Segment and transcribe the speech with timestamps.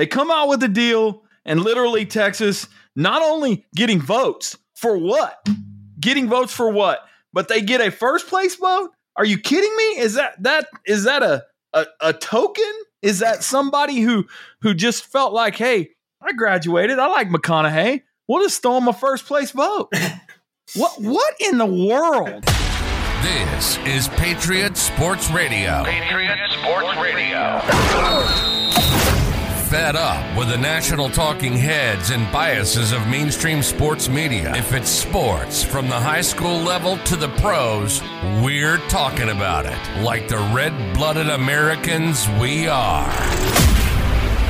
[0.00, 5.46] They come out with a deal, and literally Texas not only getting votes for what,
[6.00, 7.00] getting votes for what,
[7.34, 8.92] but they get a first place vote.
[9.16, 9.98] Are you kidding me?
[9.98, 11.44] Is that that is that a
[11.74, 12.72] a, a token?
[13.02, 14.24] Is that somebody who
[14.62, 15.90] who just felt like, hey,
[16.22, 16.98] I graduated.
[16.98, 18.00] I like McConaughey.
[18.26, 19.92] We'll just throw him a first place vote.
[20.76, 22.42] what what in the world?
[23.22, 25.84] This is Patriot Sports Radio.
[25.84, 28.49] Patriot Sports Radio.
[29.70, 34.52] Fed up with the national talking heads and biases of mainstream sports media.
[34.56, 38.02] If it's sports from the high school level to the pros,
[38.42, 43.06] we're talking about it like the red blooded Americans we are.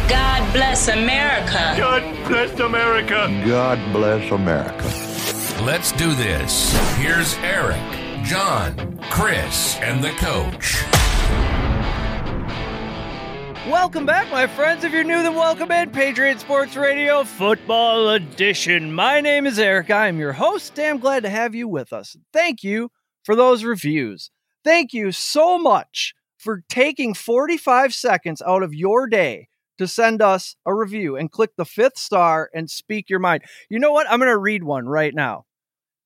[0.08, 1.74] God bless America.
[1.76, 3.44] God bless America.
[3.46, 4.84] God bless America.
[5.62, 6.72] Let's do this.
[6.96, 10.82] Here's Eric, John, Chris, and the coach.
[13.68, 14.84] Welcome back, my friends.
[14.84, 18.92] If you're new, then welcome in Patriot Sports Radio Football Edition.
[18.94, 19.90] My name is Eric.
[19.90, 20.74] I am your host.
[20.74, 22.16] Damn glad to have you with us.
[22.32, 22.90] Thank you
[23.22, 24.30] for those reviews.
[24.64, 30.56] Thank you so much for taking 45 seconds out of your day to send us
[30.64, 33.42] a review and click the fifth star and speak your mind.
[33.68, 34.10] You know what?
[34.10, 35.44] I'm going to read one right now.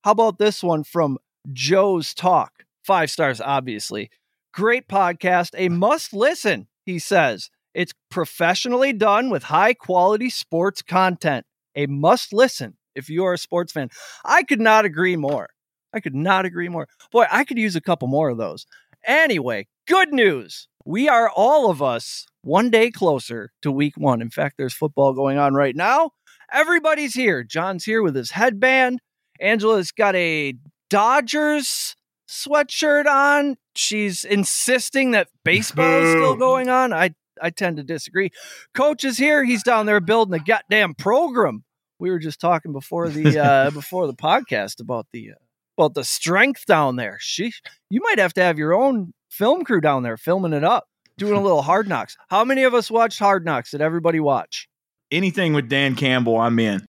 [0.03, 1.19] How about this one from
[1.53, 2.65] Joe's Talk?
[2.83, 4.11] Five stars, obviously.
[4.53, 7.51] Great podcast, a must listen, he says.
[7.75, 11.45] It's professionally done with high quality sports content.
[11.75, 13.89] A must listen if you are a sports fan.
[14.25, 15.49] I could not agree more.
[15.93, 16.89] I could not agree more.
[17.11, 18.67] Boy, I could use a couple more of those.
[19.07, 20.69] Anyway, good news.
[20.85, 24.21] We are all of us one day closer to week one.
[24.21, 26.11] In fact, there's football going on right now.
[26.53, 27.43] Everybody's here.
[27.43, 29.01] John's here with his headband.
[29.41, 30.55] Angela's got a
[30.91, 31.97] Dodgers
[32.29, 33.57] sweatshirt on.
[33.75, 36.93] She's insisting that baseball is still going on.
[36.93, 38.31] I I tend to disagree.
[38.75, 39.45] Coach is here.
[39.45, 41.65] He's down there building the goddamn program.
[41.99, 45.35] We were just talking before the uh before the podcast about the uh,
[45.77, 47.19] about the strength down there.
[47.21, 47.53] She
[47.91, 50.89] you might have to have your own film crew down there filming it up,
[51.19, 52.17] doing a little hard knocks.
[52.29, 53.73] How many of us watched Hard Knocks?
[53.73, 54.69] Did everybody watch?
[55.11, 56.87] Anything with Dan Campbell, I'm in.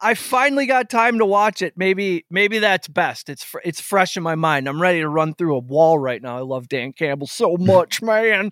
[0.00, 1.72] I finally got time to watch it.
[1.76, 3.30] Maybe maybe that's best.
[3.30, 4.68] It's fr- it's fresh in my mind.
[4.68, 6.36] I'm ready to run through a wall right now.
[6.36, 8.50] I love Dan Campbell so much, man.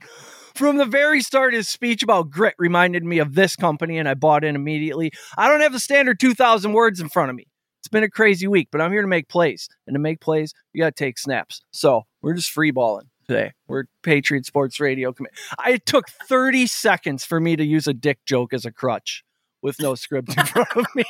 [0.55, 4.15] From the very start, his speech about grit reminded me of this company, and I
[4.15, 5.11] bought in immediately.
[5.37, 7.49] I don't have the standard 2,000 words in front of me.
[7.81, 9.69] It's been a crazy week, but I'm here to make plays.
[9.87, 11.61] And to make plays, you got to take snaps.
[11.73, 13.53] So we're just free balling today.
[13.67, 15.13] We're Patriot Sports Radio.
[15.59, 19.24] I it took 30 seconds for me to use a dick joke as a crutch
[19.65, 21.05] with no script in front of me.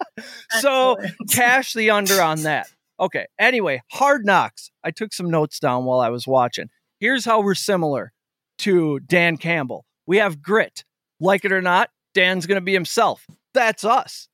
[0.60, 0.96] so
[1.28, 2.68] cash the under on that.
[2.98, 3.26] Okay.
[3.38, 4.70] Anyway, hard knocks.
[4.82, 6.70] I took some notes down while I was watching.
[7.00, 8.12] Here's how we're similar
[8.60, 9.84] to Dan Campbell.
[10.06, 10.84] We have grit.
[11.20, 13.26] Like it or not, Dan's going to be himself.
[13.52, 14.28] That's us.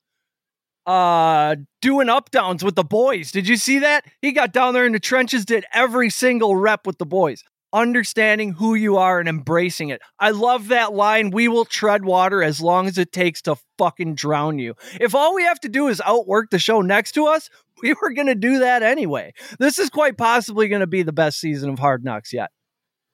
[0.86, 3.32] Uh doing up downs with the boys.
[3.32, 4.04] Did you see that?
[4.20, 7.42] He got down there in the trenches, did every single rep with the boys.
[7.74, 10.00] Understanding who you are and embracing it.
[10.20, 11.30] I love that line.
[11.30, 14.74] We will tread water as long as it takes to fucking drown you.
[15.00, 17.50] If all we have to do is outwork the show next to us,
[17.82, 19.34] we were going to do that anyway.
[19.58, 22.50] This is quite possibly going to be the best season of Hard Knocks yet.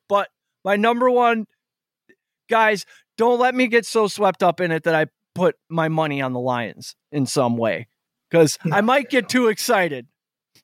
[0.09, 0.28] But
[0.62, 1.47] my number one,
[2.50, 2.84] guys,
[3.16, 6.32] don't let me get so swept up in it that I put my money on
[6.32, 7.88] the Lions in some way
[8.31, 10.06] because I might get too excited.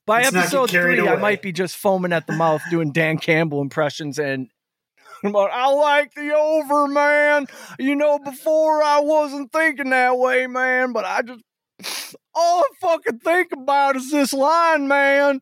[0.06, 3.60] By Let's episode three, I might be just foaming at the mouth doing Dan Campbell
[3.60, 4.48] impressions and
[5.24, 7.46] I like the over, man.
[7.78, 13.18] You know, before I wasn't thinking that way, man, but I just all I fucking
[13.18, 15.40] think about is this line, man,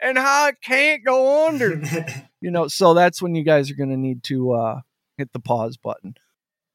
[0.00, 1.82] and how it can't go under.
[2.40, 4.80] you know, so that's when you guys are gonna need to uh
[5.18, 6.14] hit the pause button.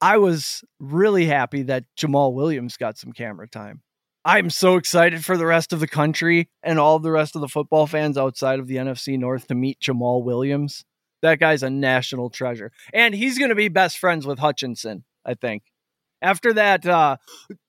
[0.02, 3.82] I was really happy that Jamaal Williams got some camera time.
[4.30, 7.48] I'm so excited for the rest of the country and all the rest of the
[7.48, 10.86] football fans outside of the NFC North to meet Jamaal Williams.
[11.24, 12.72] That guy's a national treasure.
[12.94, 15.64] And he's going to be best friends with Hutchinson, I think.
[16.22, 17.18] After that, uh,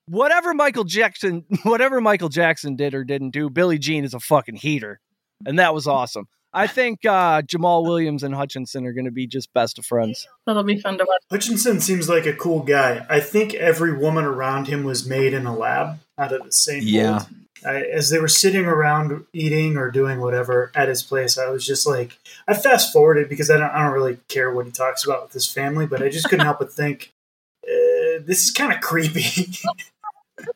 [0.05, 4.57] whatever Michael Jackson, whatever Michael Jackson did or didn't do, Billie Jean is a fucking
[4.57, 4.99] heater.
[5.43, 6.27] And that was awesome.
[6.53, 10.27] I think uh, Jamaal Williams and Hutchinson are going to be just best of friends.
[10.45, 11.21] That'll be fun to watch.
[11.31, 13.05] Hutchinson seems like a cool guy.
[13.09, 16.83] I think every woman around him was made in a lab out of the same
[16.83, 17.11] Yeah.
[17.11, 17.25] mold.
[17.63, 21.63] I, as they were sitting around eating or doing whatever at his place, I was
[21.65, 22.17] just like,
[22.47, 25.33] I fast forwarded because I don't, I don't really care what he talks about with
[25.33, 27.13] his family, but I just couldn't help but think,
[27.63, 29.53] uh, this is kind of creepy.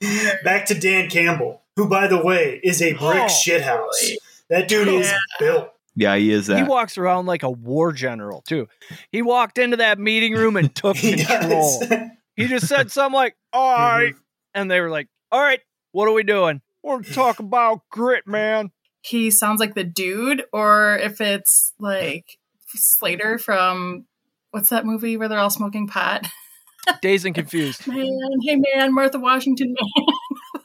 [0.44, 4.16] Back to Dan Campbell, who, by the way, is a brick Oh, shithouse.
[4.50, 5.72] That dude is built.
[5.96, 6.58] Yeah, he is that.
[6.58, 8.68] He walks around like a war general too.
[9.12, 11.80] He walked into that meeting room and took He control.
[11.80, 12.10] does.
[12.36, 13.82] He just said something like, "All mm-hmm.
[13.82, 14.16] right,"
[14.54, 15.62] and they were like, "All right,
[15.94, 16.62] what are we doing?
[16.84, 18.72] We're gonna talk about grit, man."
[19.06, 22.26] he sounds like the dude, or if it's like
[22.68, 24.06] Slater from
[24.52, 26.28] what's that movie where they're all smoking pot?
[27.02, 27.88] Dazed and confused.
[27.88, 28.08] Man,
[28.44, 30.06] hey man, Martha Washington man.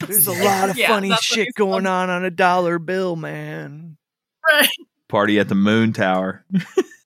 [0.07, 3.97] There's a lot of Yeah, funny shit going on on a dollar bill, man.
[4.51, 4.69] right.
[5.11, 6.43] Party at the Moon Tower.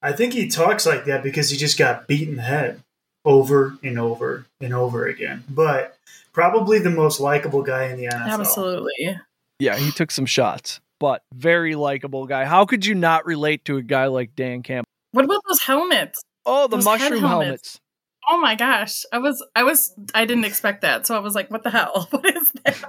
[0.02, 2.82] I think he talks like that because he just got beaten in the head
[3.24, 5.44] over and over and over again.
[5.50, 5.96] But
[6.32, 8.40] probably the most likable guy in the NFL.
[8.40, 9.18] Absolutely.
[9.58, 12.44] Yeah, he took some shots, but very likable guy.
[12.44, 14.86] How could you not relate to a guy like Dan Campbell?
[15.12, 16.22] What about those helmets?
[16.44, 17.48] Oh, the Those mushroom helmets.
[17.48, 17.80] helmets.
[18.28, 19.04] Oh my gosh.
[19.12, 21.06] I was I was I didn't expect that.
[21.06, 22.08] So I was like, what the hell?
[22.10, 22.84] What is that?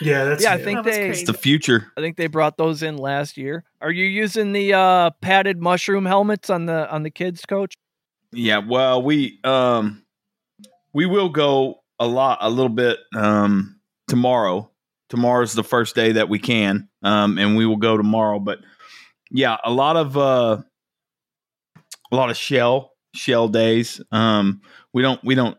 [0.00, 1.10] Yeah, that's Yeah, I think they.
[1.10, 1.92] It's the future.
[1.96, 3.64] I think they brought those in last year.
[3.80, 7.74] Are you using the uh padded mushroom helmets on the on the kids coach?
[8.32, 10.04] Yeah, well, we um
[10.92, 14.70] we will go a lot a little bit um tomorrow.
[15.08, 16.88] Tomorrow's the first day that we can.
[17.02, 18.58] Um and we will go tomorrow, but
[19.30, 20.58] yeah, a lot of uh
[22.10, 24.00] a lot of shell shell days.
[24.10, 24.60] Um
[24.92, 25.56] we don't we don't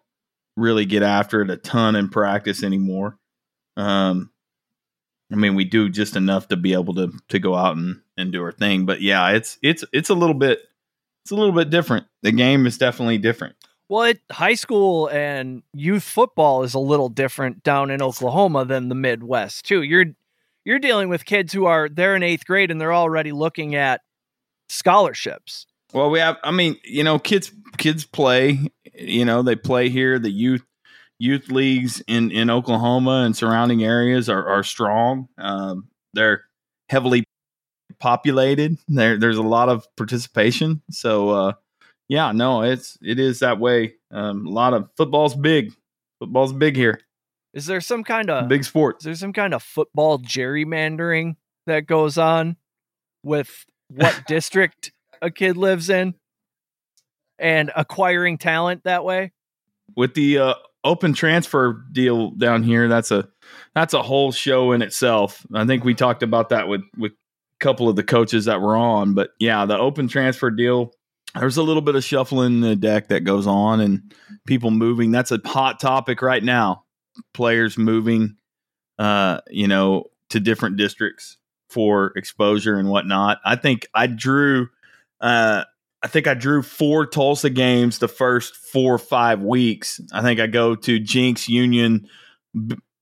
[0.58, 3.18] really get after it a ton in practice anymore.
[3.80, 4.32] Um
[5.32, 8.32] I mean, we do just enough to be able to to go out and and
[8.32, 10.60] do our thing, but yeah, it's it's it's a little bit
[11.24, 12.08] it's a little bit different.
[12.24, 13.56] The game is definitely different.
[13.88, 18.90] Well, it, high school and youth football is a little different down in Oklahoma than
[18.90, 19.82] the Midwest too.
[19.82, 20.06] You're
[20.66, 24.02] you're dealing with kids who are they're in eighth grade and they're already looking at
[24.68, 25.66] scholarships.
[25.94, 26.38] Well, we have.
[26.44, 28.72] I mean, you know, kids kids play.
[28.94, 30.20] You know, they play here.
[30.20, 30.64] The youth
[31.20, 35.28] youth leagues in in Oklahoma and surrounding areas are are strong.
[35.38, 36.46] Um, they're
[36.90, 37.24] heavily
[38.00, 38.78] populated.
[38.88, 40.82] There there's a lot of participation.
[40.90, 41.54] So uh,
[42.08, 43.96] yeah, no, it's it is that way.
[44.12, 45.74] Um, a lot of football's big.
[46.20, 47.00] Football's big here.
[47.54, 48.98] Is there some kind of Big sport.
[49.00, 52.58] is there some kind of football gerrymandering that goes on
[53.24, 54.92] with what district
[55.22, 56.14] a kid lives in
[57.40, 59.32] and acquiring talent that way?
[59.96, 60.54] with the uh,
[60.84, 63.28] open transfer deal down here that's a
[63.76, 65.46] that's a whole show in itself.
[65.54, 68.76] I think we talked about that with with a couple of the coaches that were
[68.76, 70.94] on but yeah the open transfer deal
[71.36, 74.14] there's a little bit of shuffling in the deck that goes on and
[74.48, 75.12] people moving.
[75.12, 76.86] That's a hot topic right now.
[77.34, 78.38] Players moving
[78.98, 81.38] uh you know to different districts
[81.70, 83.40] for exposure and whatnot.
[83.46, 84.70] I think i drew
[85.22, 85.66] uh
[86.02, 90.00] I think I drew four Tulsa games the first four or five weeks.
[90.14, 92.08] I think I go to Jenks Union,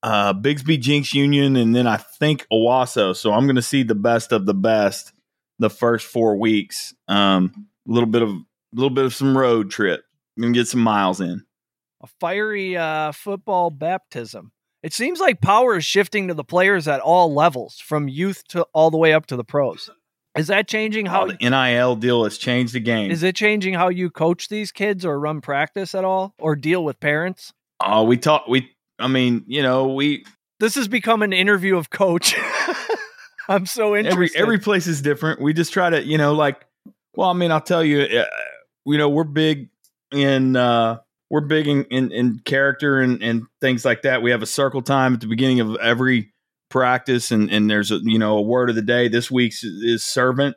[0.01, 3.15] uh, Bixby Jenks Union, and then I think Owasso.
[3.15, 5.13] So I'm going to see the best of the best
[5.59, 6.94] the first four weeks.
[7.07, 10.01] Um, a little bit of a little bit of some road trip.
[10.35, 11.44] I'm going to get some miles in.
[12.01, 14.51] A fiery uh, football baptism.
[14.83, 18.67] It seems like power is shifting to the players at all levels, from youth to
[18.73, 19.89] all the way up to the pros.
[20.37, 23.11] Is that changing How the NIL deal has changed the game.
[23.11, 26.83] is it changing how you coach these kids or run practice at all or deal
[26.83, 27.53] with parents?
[27.79, 28.47] Oh, we talk.
[28.47, 30.25] We, I mean, you know, we
[30.59, 32.35] This has become an interview of coach.
[33.49, 34.39] I'm so every interested.
[34.39, 35.41] every place is different.
[35.41, 36.65] We just try to, you know, like,
[37.15, 38.25] well, I mean, I'll tell you, uh,
[38.85, 39.69] you know, we're big
[40.11, 40.99] in uh,
[41.29, 44.21] we're big in, in, in character and, and things like that.
[44.21, 46.33] We have a circle time at the beginning of every
[46.69, 49.07] practice, and and there's a you know a word of the day.
[49.07, 50.56] This week's is servant,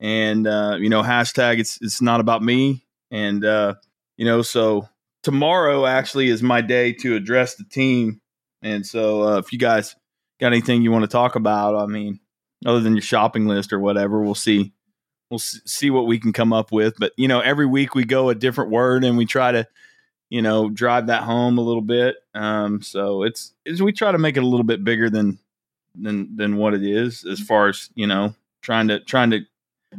[0.00, 3.74] and uh, you know hashtag it's it's not about me, and uh,
[4.16, 4.88] you know so
[5.22, 8.20] tomorrow actually is my day to address the team,
[8.62, 9.96] and so uh, if you guys
[10.40, 12.20] got anything you want to talk about, I mean,
[12.64, 14.72] other than your shopping list or whatever, we'll see.
[15.30, 16.94] We'll see what we can come up with.
[16.98, 19.66] But you know, every week we go a different word, and we try to,
[20.30, 22.16] you know, drive that home a little bit.
[22.34, 25.38] Um, so it's, it's we try to make it a little bit bigger than
[25.94, 29.40] than than what it is, as far as you know, trying to trying to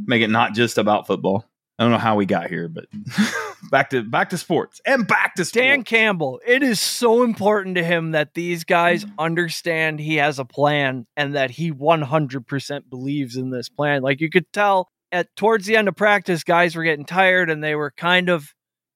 [0.05, 1.45] make it not just about football.
[1.77, 2.85] I don't know how we got here, but
[3.71, 5.65] back to back to sports and back to sports.
[5.65, 10.45] Dan Campbell, it is so important to him that these guys understand he has a
[10.45, 14.01] plan and that he 100% believes in this plan.
[14.01, 17.63] Like you could tell at towards the end of practice, guys were getting tired and
[17.63, 18.53] they were kind of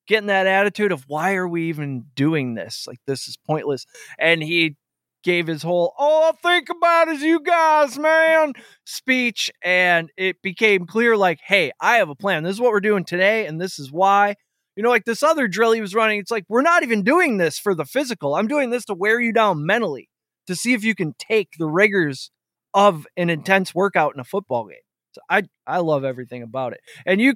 [0.08, 2.86] getting that attitude of why are we even doing this?
[2.88, 3.86] Like this is pointless.
[4.20, 4.78] And he
[5.24, 8.54] gave his whole all I think about is you guys, man,
[8.86, 9.50] speech.
[9.64, 12.44] And it became clear like, hey, I have a plan.
[12.44, 14.36] This is what we're doing today, and this is why.
[14.76, 17.38] You know, like this other drill he was running, it's like, we're not even doing
[17.38, 18.34] this for the physical.
[18.34, 20.10] I'm doing this to wear you down mentally
[20.48, 22.32] to see if you can take the rigors
[22.74, 24.78] of an intense workout in a football game.
[25.12, 26.80] So I I love everything about it.
[27.06, 27.36] And you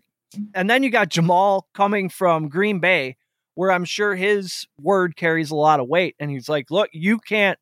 [0.53, 3.17] and then you got Jamaal coming from Green Bay,
[3.55, 6.15] where I'm sure his word carries a lot of weight.
[6.19, 7.57] And he's like, look, you can't,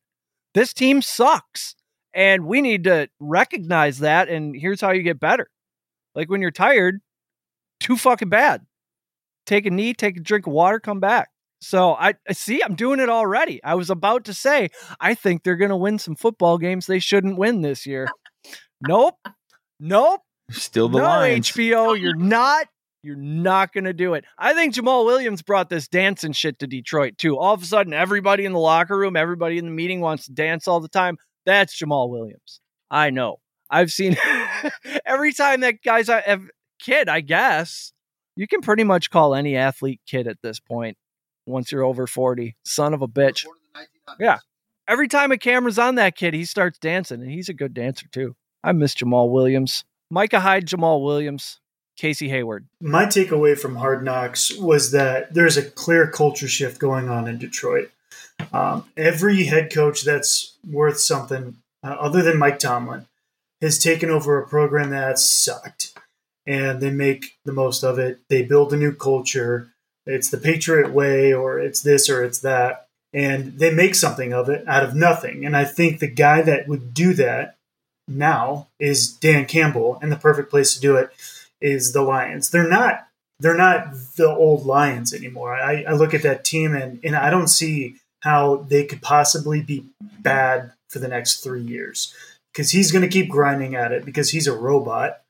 [0.54, 1.74] this team sucks.
[2.14, 4.28] And we need to recognize that.
[4.28, 5.48] And here's how you get better.
[6.14, 7.00] Like when you're tired,
[7.78, 8.62] too fucking bad.
[9.44, 11.28] Take a knee, take a drink of water, come back.
[11.60, 13.62] So I see I'm doing it already.
[13.62, 14.70] I was about to say
[15.00, 18.08] I think they're going to win some football games they shouldn't win this year.
[18.86, 19.16] nope.
[19.78, 20.20] Nope.
[20.50, 21.50] Still the no, Lions.
[21.50, 22.68] HBO, you're not.
[23.02, 24.24] You're not going to do it.
[24.36, 27.38] I think Jamaal Williams brought this dancing shit to Detroit too.
[27.38, 30.32] All of a sudden, everybody in the locker room, everybody in the meeting wants to
[30.32, 31.16] dance all the time.
[31.44, 32.60] That's Jamaal Williams.
[32.90, 33.36] I know.
[33.70, 34.16] I've seen
[35.06, 36.38] every time that guy's a a
[36.80, 37.92] kid, I guess.
[38.34, 40.98] You can pretty much call any athlete kid at this point
[41.46, 42.56] once you're over 40.
[42.64, 43.46] Son of a bitch.
[44.20, 44.38] Yeah.
[44.88, 48.06] Every time a camera's on that kid, he starts dancing, and he's a good dancer
[48.12, 48.36] too.
[48.62, 49.84] I miss Jamaal Williams.
[50.10, 51.58] Micah Hyde, Jamaal Williams,
[51.96, 52.66] Casey Hayward.
[52.80, 57.38] My takeaway from Hard Knocks was that there's a clear culture shift going on in
[57.38, 57.90] Detroit.
[58.52, 63.06] Um, every head coach that's worth something, uh, other than Mike Tomlin,
[63.60, 65.98] has taken over a program that sucked,
[66.46, 68.20] and they make the most of it.
[68.28, 69.72] They build a new culture.
[70.04, 74.48] It's the Patriot way, or it's this, or it's that, and they make something of
[74.48, 75.44] it out of nothing.
[75.44, 77.56] And I think the guy that would do that
[78.08, 81.10] now is Dan Campbell, and the perfect place to do it
[81.60, 82.50] is the Lions.
[82.50, 83.06] They're not
[83.38, 85.54] they're not the old Lions anymore.
[85.54, 89.60] I, I look at that team and, and I don't see how they could possibly
[89.60, 89.84] be
[90.20, 92.14] bad for the next three years
[92.52, 95.20] because he's going to keep grinding at it because he's a robot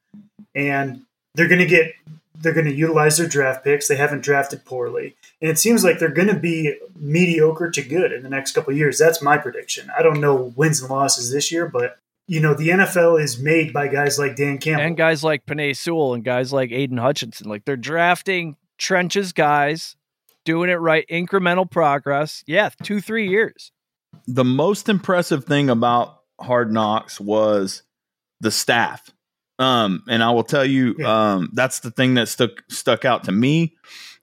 [0.54, 1.02] and
[1.34, 1.94] they're going to get
[2.38, 3.88] they're going to utilize their draft picks.
[3.88, 8.12] They haven't drafted poorly, and it seems like they're going to be mediocre to good
[8.12, 8.98] in the next couple years.
[8.98, 9.90] That's my prediction.
[9.96, 13.72] I don't know wins and losses this year, but you know the NFL is made
[13.72, 14.84] by guys like Dan Campbell.
[14.84, 17.48] And guys like Penei Sewell and guys like Aidan Hutchinson.
[17.48, 19.96] Like they're drafting trenches guys,
[20.44, 22.42] doing it right, incremental progress.
[22.46, 23.72] Yeah, two, three years.
[24.26, 27.82] the most impressive thing about Hard Knocks was
[28.40, 29.08] the staff.
[29.58, 31.32] Um, and I will tell you, Yeah.
[31.34, 33.76] um, that's the thing that stuck stuck out to me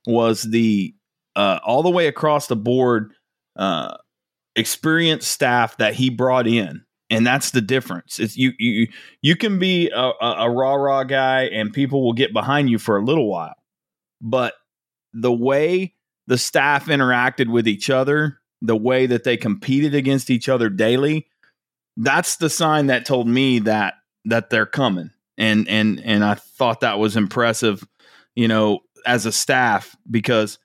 [0.05, 0.93] was the
[1.35, 3.13] uh, all the way across the board
[3.55, 3.95] uh,
[4.55, 8.19] experienced staff that he brought in, and that's the difference.
[8.19, 8.87] It's you you
[9.21, 12.79] you can be a, a, a rah rah guy, and people will get behind you
[12.79, 13.55] for a little while,
[14.19, 14.55] but
[15.13, 15.93] the way
[16.25, 21.27] the staff interacted with each other, the way that they competed against each other daily,
[21.97, 23.93] that's the sign that told me that
[24.25, 25.11] that they're coming.
[25.37, 27.87] And and and I thought that was impressive,
[28.35, 30.57] you know, as a staff because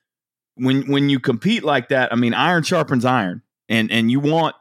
[0.55, 4.55] when when you compete like that, I mean, iron sharpens iron, and and you want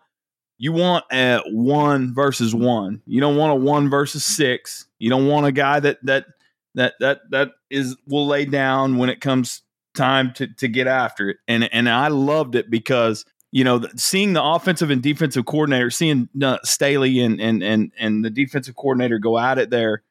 [0.59, 3.01] you want a one versus one.
[3.07, 4.87] You don't want a one versus six.
[4.99, 6.27] You don't want a guy that that
[6.75, 9.63] that that that is will lay down when it comes
[9.95, 11.37] time to to get after it.
[11.47, 16.29] And and I loved it because you know seeing the offensive and defensive coordinator, seeing
[16.43, 20.03] uh, Staley and and and and the defensive coordinator go at it there.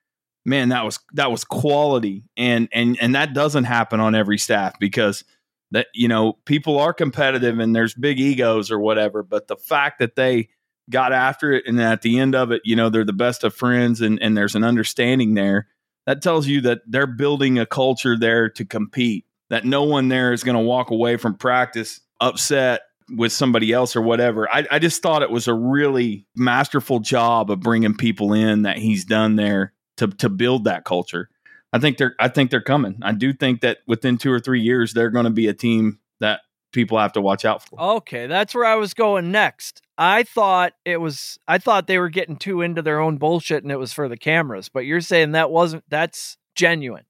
[0.45, 4.79] Man, that was that was quality, and and and that doesn't happen on every staff
[4.79, 5.25] because
[5.71, 9.23] that you know people are competitive and there's big egos or whatever.
[9.23, 10.49] But the fact that they
[10.89, 13.53] got after it and at the end of it, you know, they're the best of
[13.53, 15.67] friends and and there's an understanding there.
[16.05, 19.25] That tells you that they're building a culture there to compete.
[19.49, 23.95] That no one there is going to walk away from practice upset with somebody else
[23.95, 24.49] or whatever.
[24.51, 28.77] I, I just thought it was a really masterful job of bringing people in that
[28.77, 31.29] he's done there to to build that culture.
[31.73, 32.99] I think they're I think they're coming.
[33.01, 35.99] I do think that within two or three years they're going to be a team
[36.19, 37.79] that people have to watch out for.
[37.79, 39.81] Okay, that's where I was going next.
[39.97, 43.71] I thought it was I thought they were getting too into their own bullshit and
[43.71, 47.05] it was for the cameras, but you're saying that wasn't that's genuine.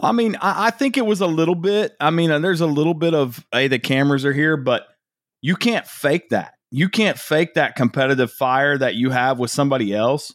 [0.00, 1.96] I mean, I, I think it was a little bit.
[2.00, 4.86] I mean, uh, there's a little bit of hey, the cameras are here, but
[5.40, 6.54] you can't fake that.
[6.70, 10.34] You can't fake that competitive fire that you have with somebody else,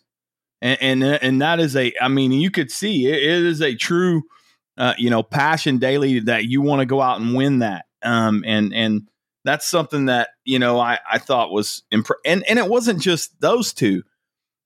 [0.64, 1.94] and and, and that is a.
[2.02, 4.24] I mean, you could see it, it is a true,
[4.78, 7.86] uh, you know, passion daily that you want to go out and win that.
[8.02, 9.10] Um, and and
[9.44, 13.40] that's something that you know I I thought was imp- and and it wasn't just
[13.42, 14.04] those two.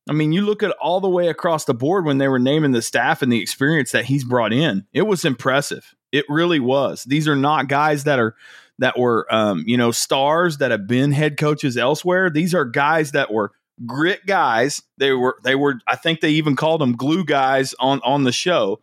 [0.09, 2.71] I mean, you look at all the way across the board when they were naming
[2.71, 4.85] the staff and the experience that he's brought in.
[4.93, 5.93] It was impressive.
[6.13, 7.03] It really was.
[7.03, 8.35] These are not guys that are
[8.79, 12.29] that were um, you know stars that have been head coaches elsewhere.
[12.29, 13.51] These are guys that were
[13.85, 14.81] grit guys.
[14.97, 15.79] They were they were.
[15.87, 18.81] I think they even called them glue guys on on the show.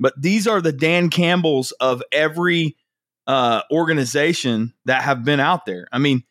[0.00, 2.76] But these are the Dan Campbells of every
[3.26, 5.86] uh, organization that have been out there.
[5.92, 6.24] I mean,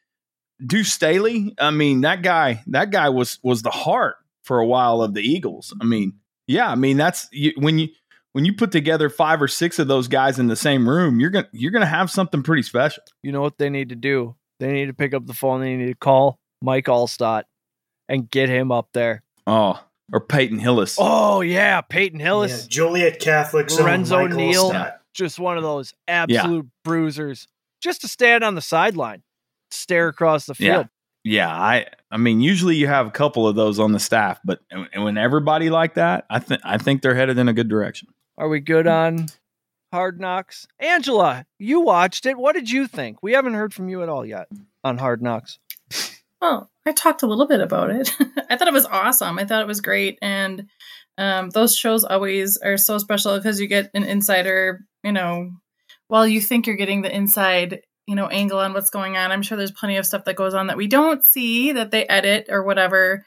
[0.66, 1.56] Deuce Staley.
[1.58, 2.64] I mean, that guy.
[2.68, 5.74] That guy was was the heart for a while of the Eagles.
[5.82, 6.14] I mean,
[6.48, 6.70] yeah.
[6.70, 7.90] I mean, that's you, when you
[8.34, 11.30] when you put together five or six of those guys in the same room, you're
[11.30, 13.04] gonna you're gonna have something pretty special.
[13.24, 14.36] You know what they need to do?
[14.60, 15.62] They need to pick up the phone.
[15.62, 17.44] They need to call Mike Alstott
[18.12, 19.24] and get him up there.
[19.48, 19.82] Oh,
[20.14, 20.98] or Peyton Hillis.
[21.00, 24.70] Oh yeah, Peyton Yeah, Hillis, Joliet Catholic, so Lorenzo Neal.
[24.70, 25.00] Stott.
[25.14, 27.48] just one of those absolute bruisers.
[27.82, 29.24] Just to stand on the sideline,
[29.72, 30.88] stare across the field.
[31.24, 34.60] Yeah, I I mean, usually you have a couple of those on the staff, but
[34.96, 38.10] when everybody like that, I think I think they're headed in a good direction.
[38.38, 39.28] Are we good on
[39.94, 40.68] Hard Knocks?
[40.80, 42.38] Angela, you watched it.
[42.38, 43.24] What did you think?
[43.24, 44.48] We haven't heard from you at all yet
[44.84, 45.60] on Hard Knocks.
[46.42, 48.12] Well, I talked a little bit about it.
[48.50, 49.38] I thought it was awesome.
[49.38, 50.68] I thought it was great, and
[51.18, 54.80] um, those shows always are so special because you get an insider.
[55.04, 55.52] You know,
[56.08, 59.44] while you think you're getting the inside, you know, angle on what's going on, I'm
[59.44, 62.48] sure there's plenty of stuff that goes on that we don't see that they edit
[62.50, 63.26] or whatever.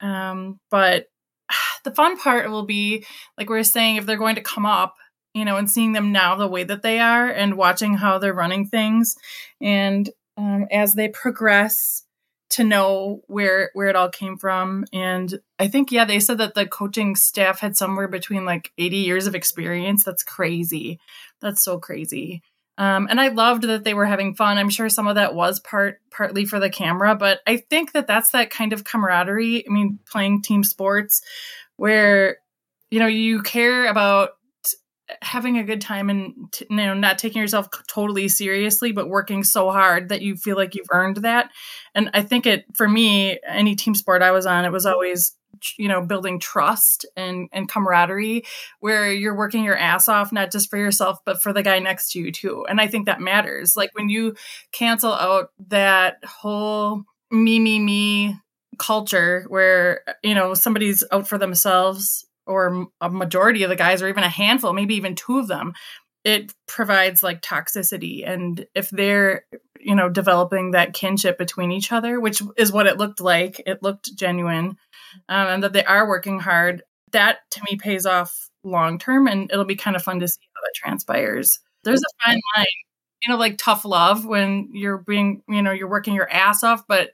[0.00, 1.06] Um, but
[1.84, 3.04] the fun part will be,
[3.36, 4.94] like we are saying, if they're going to come up,
[5.34, 8.32] you know, and seeing them now the way that they are, and watching how they're
[8.34, 9.16] running things,
[9.60, 12.03] and um, as they progress
[12.54, 14.84] to know where where it all came from.
[14.92, 18.96] And i think yeah they said that the coaching staff had somewhere between like 80
[18.96, 20.04] years of experience.
[20.04, 21.00] That's crazy.
[21.40, 22.42] That's so crazy.
[22.78, 24.56] Um, and i loved that they were having fun.
[24.58, 28.06] I'm sure some of that was part partly for the camera but i think that
[28.06, 29.66] that's that kind of camaraderie.
[29.68, 31.22] I mean playing team sports
[31.76, 32.38] where
[32.90, 34.30] you know you care about
[35.20, 39.44] having a good time and t- you know not taking yourself totally seriously but working
[39.44, 41.50] so hard that you feel like you've earned that.
[41.94, 45.36] And i think it for me any team sport i was on it was always
[45.78, 48.44] you know building trust and and camaraderie
[48.80, 52.12] where you're working your ass off not just for yourself but for the guy next
[52.12, 52.66] to you too.
[52.68, 53.76] And i think that matters.
[53.76, 54.34] Like when you
[54.72, 58.36] cancel out that whole me me me
[58.78, 64.08] culture where you know somebody's out for themselves or a majority of the guys or
[64.08, 65.72] even a handful maybe even two of them
[66.24, 68.26] it provides like toxicity.
[68.26, 69.44] And if they're
[69.78, 73.82] you know developing that kinship between each other which is what it looked like it
[73.82, 74.78] looked genuine
[75.28, 79.50] um, and that they are working hard that to me pays off long term and
[79.52, 81.60] it'll be kind of fun to see how that transpires.
[81.84, 82.66] There's a fine line
[83.22, 86.86] you know like tough love when you're being you know you're working your ass off
[86.88, 87.10] but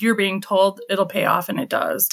[0.00, 2.08] you're being told it'll pay off and it does.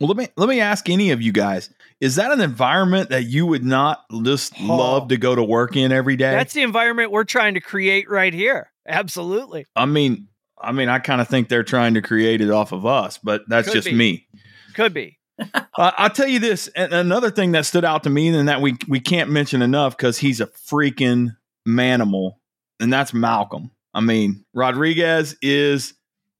[0.00, 1.70] Well, let me let me ask any of you guys:
[2.04, 4.76] Is that an environment that you would not just Oh.
[4.76, 6.32] love to go to work in every day?
[6.32, 8.70] That's the environment we're trying to create right here.
[8.86, 9.64] Absolutely.
[9.74, 10.28] I mean,
[10.60, 13.42] I mean, I kind of think they're trying to create it off of us, but
[13.48, 13.94] that's Could just be.
[13.94, 14.26] me.
[14.74, 15.18] Could be.
[15.76, 18.60] Uh, I'll tell you this, and another thing that stood out to me, and that
[18.60, 21.36] we we can't mention enough because he's a freaking
[21.66, 22.34] manimal,
[22.78, 23.72] and that's Malcolm.
[23.92, 25.94] I mean, Rodriguez is.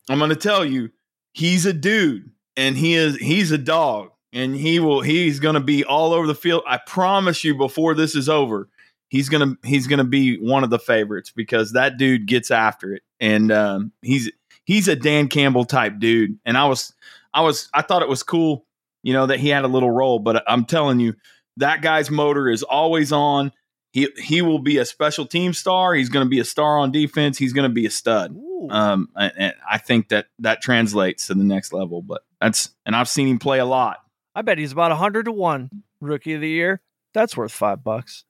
[0.09, 0.91] I'm going to tell you,
[1.33, 5.61] he's a dude, and he is he's a dog, and he will he's going to
[5.61, 6.63] be all over the field.
[6.67, 8.69] I promise you, before this is over,
[9.09, 13.03] he's gonna he's gonna be one of the favorites because that dude gets after it,
[13.21, 14.31] and um, he's
[14.65, 16.93] he's a Dan Campbell type dude, and I was
[17.33, 18.67] I was I thought it was cool
[19.03, 21.15] you know that he had a little role but i'm telling you
[21.59, 23.53] that guy's motor is always on.
[23.93, 25.95] He he will be a special team star.
[25.95, 27.39] He's going to be a star on defense.
[27.39, 28.37] He's going to be a stud.
[28.71, 32.97] Um and, and i think that that translates to the next level but that's and
[32.97, 33.99] i've seen him play a lot
[34.35, 35.71] I bet he's about 100 to 1
[36.01, 36.81] rookie of the year.
[37.13, 38.25] That's worth 5 bucks.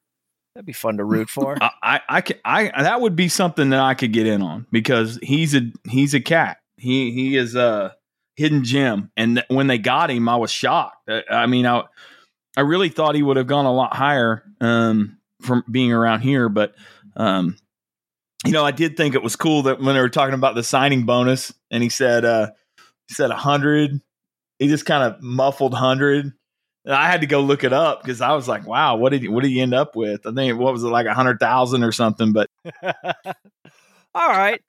[0.55, 1.57] That'd be fun to root for.
[1.83, 5.19] I, I can i that would be something that i could get in on because
[5.23, 7.97] he's a he's a cat he he is a
[8.37, 11.83] hidden gem and when they got him i was shocked i, mean i
[12.57, 16.49] i really thought he would have gone a lot higher um from being around here
[16.49, 16.75] but
[17.17, 17.57] um
[18.45, 20.63] you know i did think it was cool that when they were talking about the
[20.63, 22.51] signing bonus and he said uh
[23.09, 24.01] he said a 100
[24.59, 26.33] he just kind of muffled 100
[26.85, 29.23] and I had to go look it up because I was like, "Wow, what did
[29.23, 31.41] he, what did he end up with?" I think what was it like a hundred
[31.41, 32.33] thousand or something?
[32.33, 32.51] But
[34.15, 34.61] All right.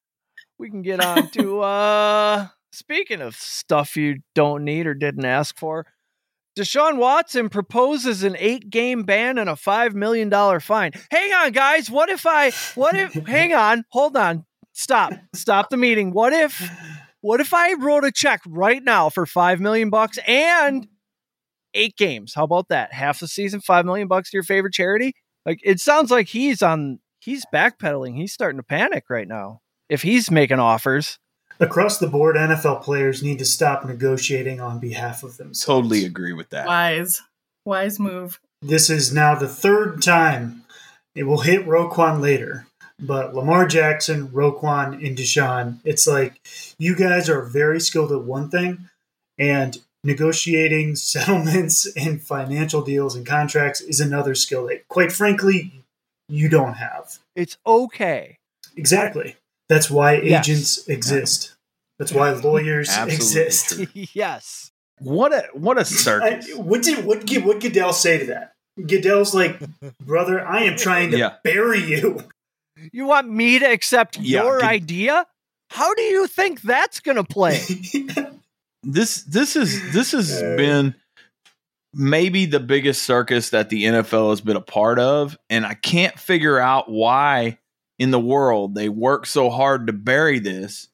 [0.57, 5.57] We can get on to uh speaking of stuff you don't need or didn't ask
[5.57, 5.85] for.
[6.57, 10.91] Deshaun Watson proposes an eight game ban and a five million dollar fine.
[11.11, 11.91] Hang on, guys.
[11.91, 14.45] What if I what if hang on, hold on.
[14.71, 15.13] Stop.
[15.33, 16.11] Stop the meeting.
[16.11, 16.69] What if
[17.25, 20.87] what if I wrote a check right now for five million bucks and
[21.73, 22.33] eight games?
[22.35, 22.93] How about that?
[22.93, 25.15] Half the season, five million bucks to your favorite charity?
[25.43, 28.15] Like it sounds like he's on he's backpedaling.
[28.15, 29.61] He's starting to panic right now.
[29.89, 31.17] If he's making offers.
[31.59, 35.65] Across the board, NFL players need to stop negotiating on behalf of themselves.
[35.65, 36.67] totally agree with that.
[36.67, 37.23] Wise,
[37.65, 38.39] wise move.
[38.61, 40.63] This is now the third time
[41.15, 42.67] it will hit Roquan later.
[42.99, 46.39] But Lamar Jackson, Roquan, and Deshaun, it's like
[46.79, 48.89] you guys are very skilled at one thing,
[49.37, 55.83] and negotiating settlements and financial deals and contracts is another skill that, quite frankly,
[56.29, 57.17] you don't have.
[57.35, 58.37] It's okay.
[58.77, 59.35] Exactly.
[59.67, 60.47] That's why Yes.
[60.47, 61.53] agents exist.
[61.99, 63.79] That's why lawyers exist.
[64.13, 64.71] yes.
[64.99, 66.53] What a what a circus.
[66.55, 68.53] what did what did what Goodell say to that?
[68.87, 69.59] Goodell's like,
[69.99, 71.33] brother, I am trying to Yeah.
[71.43, 72.23] bury you.
[72.91, 75.25] You want me to accept Yeah, your good- idea?
[75.69, 77.59] How do you think that's going to play?
[78.83, 80.95] this this is this has been
[81.93, 86.19] maybe the biggest circus that the NFL has been a part of and I can't
[86.19, 87.57] figure out why
[87.97, 90.89] in the world they work so hard to bury this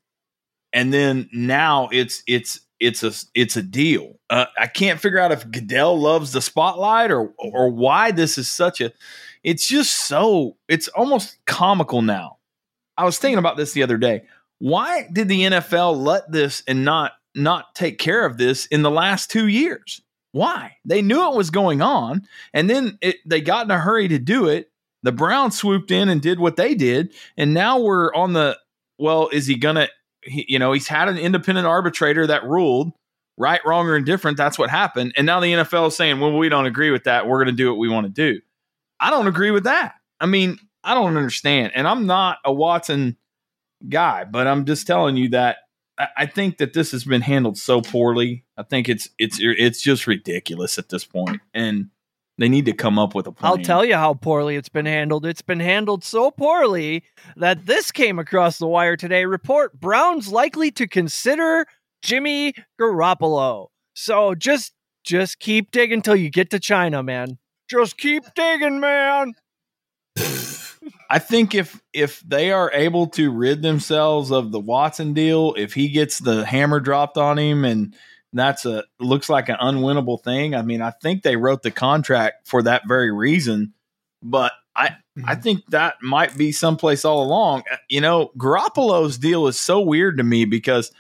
[0.71, 4.19] and then now it's it's it's a it's a deal.
[4.29, 8.47] Uh, I can't figure out if Goodell loves the spotlight or or why this is
[8.49, 8.93] such a
[9.43, 12.37] it's just so it's almost comical now.
[12.97, 14.23] I was thinking about this the other day.
[14.59, 18.91] Why did the NFL let this and not not take care of this in the
[18.91, 20.01] last 2 years?
[20.33, 20.77] Why?
[20.85, 24.19] They knew it was going on and then it, they got in a hurry to
[24.19, 24.69] do it.
[25.03, 28.57] The Browns swooped in and did what they did and now we're on the
[28.97, 29.89] well, is he going to
[30.25, 32.91] you know, he's had an independent arbitrator that ruled
[33.37, 34.37] right, wrong, or indifferent.
[34.37, 35.13] That's what happened.
[35.17, 37.27] And now the NFL is saying, well, we don't agree with that.
[37.27, 38.41] We're going to do what we want to do.
[39.01, 39.95] I don't agree with that.
[40.19, 41.73] I mean, I don't understand.
[41.75, 43.17] And I'm not a Watson
[43.89, 45.57] guy, but I'm just telling you that
[46.17, 48.45] I, think that this has been handled so poorly.
[48.57, 51.89] I think it's it's it's just ridiculous at this point, and
[52.37, 53.51] they need to come up with a plan.
[53.51, 55.25] I'll tell you how poorly it's been handled.
[55.25, 57.03] It's been handled so poorly
[57.35, 59.25] that this came across the wire today.
[59.25, 61.67] Report Browns likely to consider
[62.01, 63.67] Jimmy Garoppolo.
[63.93, 67.37] So just just keep digging till you get to China, man.
[67.71, 69.33] Just keep digging, man.
[71.09, 75.73] I think if if they are able to rid themselves of the Watson deal, if
[75.73, 77.95] he gets the hammer dropped on him and
[78.33, 80.55] that's a looks like an unwinnable thing.
[80.55, 83.73] I mean, I think they wrote the contract for that very reason,
[84.21, 87.63] but I I think that might be someplace all along.
[87.71, 90.91] Uh, You know, Garoppolo's deal is so weird to me because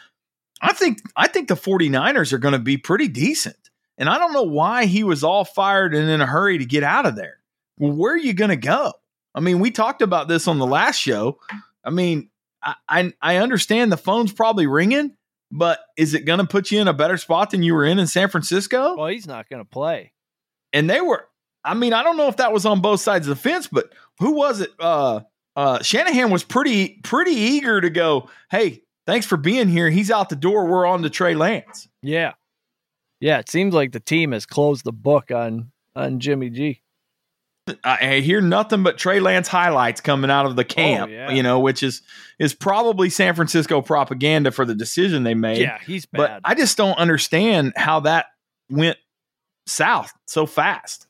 [0.61, 3.70] I think I think the 49ers are going to be pretty decent.
[3.97, 6.83] And I don't know why he was all fired and in a hurry to get
[6.83, 7.37] out of there.
[7.77, 8.93] Well, where are you going to go?
[9.35, 11.39] I mean, we talked about this on the last show.
[11.83, 12.29] I mean,
[12.63, 15.15] I I, I understand the phone's probably ringing,
[15.51, 17.99] but is it going to put you in a better spot than you were in
[17.99, 18.95] in San Francisco?
[18.97, 20.13] Well, he's not going to play.
[20.73, 21.27] and they were
[21.63, 23.93] I mean, I don't know if that was on both sides of the fence, but
[24.19, 24.71] who was it?
[24.79, 25.21] Uh
[25.55, 29.89] uh Shanahan was pretty pretty eager to go, "Hey, thanks for being here.
[29.89, 30.65] He's out the door.
[30.65, 32.33] We're on to Trey Lance." Yeah.
[33.21, 36.81] Yeah, it seems like the team has closed the book on on Jimmy G.
[37.83, 41.29] I hear nothing but Trey Lance highlights coming out of the oh, camp, yeah.
[41.29, 42.01] you know, which is
[42.39, 45.59] is probably San Francisco propaganda for the decision they made.
[45.59, 46.41] Yeah, he's but.
[46.43, 48.25] I just don't understand how that
[48.69, 48.97] went
[49.67, 51.07] south so fast.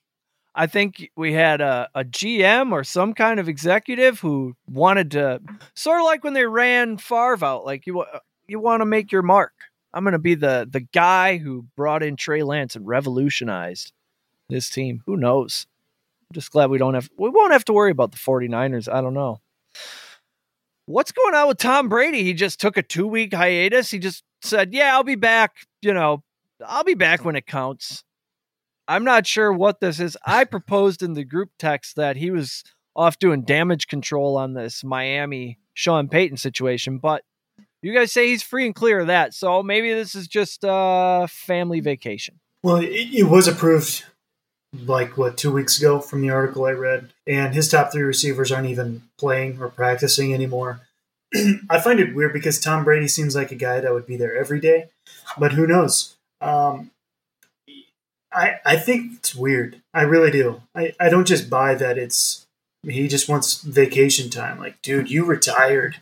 [0.53, 5.39] I think we had a, a GM or some kind of executive who wanted to
[5.73, 8.03] sort of like when they ran Favre out, like you
[8.47, 9.53] you want to make your mark.
[9.93, 13.91] I'm going to be the the guy who brought in Trey Lance and revolutionized
[14.49, 15.03] this team.
[15.05, 15.67] Who knows?
[16.29, 18.91] I'm just glad we don't have we won't have to worry about the 49ers.
[18.91, 19.41] I don't know.
[20.85, 22.23] What's going on with Tom Brady?
[22.23, 23.91] He just took a 2-week hiatus.
[23.91, 26.23] He just said, "Yeah, I'll be back, you know,
[26.65, 28.03] I'll be back when it counts."
[28.87, 30.17] I'm not sure what this is.
[30.25, 32.63] I proposed in the group text that he was
[32.95, 37.23] off doing damage control on this Miami Sean Payton situation, but
[37.81, 39.33] you guys say he's free and clear of that.
[39.33, 42.39] So maybe this is just a family vacation.
[42.63, 44.05] Well, it, it was approved
[44.85, 48.51] like what two weeks ago from the article I read, and his top three receivers
[48.51, 50.81] aren't even playing or practicing anymore.
[51.69, 54.37] I find it weird because Tom Brady seems like a guy that would be there
[54.37, 54.89] every day,
[55.37, 56.15] but who knows?
[56.39, 56.91] Um,
[58.33, 59.81] I I think it's weird.
[59.93, 60.61] I really do.
[60.75, 62.45] I, I don't just buy that it's
[62.83, 64.59] he just wants vacation time.
[64.59, 65.97] Like, dude, you retired.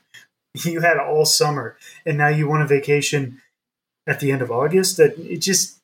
[0.65, 3.39] You had all summer, and now you want a vacation
[4.07, 4.97] at the end of August.
[4.97, 5.79] That it just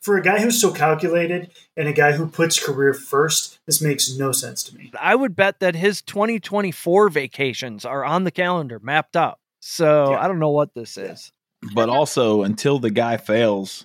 [0.00, 4.16] for a guy who's so calculated and a guy who puts career first, this makes
[4.16, 4.90] no sense to me.
[4.98, 9.38] I would bet that his 2024 vacations are on the calendar, mapped out.
[9.60, 10.20] So Yeah.
[10.20, 11.32] I don't know what this is.
[11.74, 13.84] But also, until the guy fails,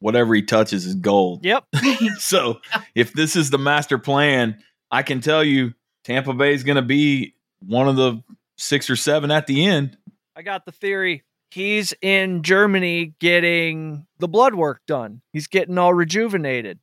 [0.00, 1.44] whatever he touches is gold.
[1.44, 1.64] Yep.
[2.18, 2.60] so
[2.94, 4.58] if this is the master plan,
[4.90, 5.72] I can tell you
[6.04, 8.22] Tampa Bay is going to be one of the
[8.56, 9.96] six or seven at the end.
[10.36, 11.22] I got the theory.
[11.50, 15.22] He's in Germany getting the blood work done.
[15.32, 16.80] He's getting all rejuvenated.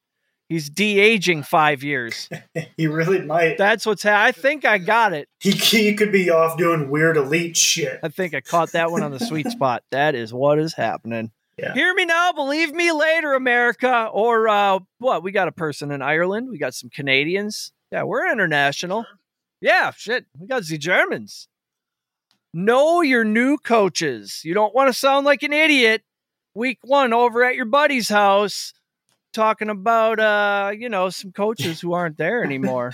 [0.47, 2.29] He's de-aging five years.
[2.77, 3.57] He really might.
[3.57, 5.29] That's what's ha- I think I got it.
[5.39, 7.99] He, he could be off doing weird elite shit.
[8.01, 9.83] I think I caught that one on the sweet spot.
[9.91, 11.31] That is what is happening.
[11.57, 11.73] Yeah.
[11.73, 14.09] Hear me now, believe me later, America.
[14.11, 15.21] Or uh, what?
[15.21, 16.49] We got a person in Ireland.
[16.49, 17.71] We got some Canadians.
[17.91, 19.05] Yeah, we're international.
[19.61, 20.25] Yeah, shit.
[20.39, 21.47] We got the Germans.
[22.53, 24.41] Know your new coaches.
[24.43, 26.03] You don't want to sound like an idiot.
[26.53, 28.73] Week one over at your buddy's house,
[29.33, 32.93] talking about uh, you know, some coaches who aren't there anymore.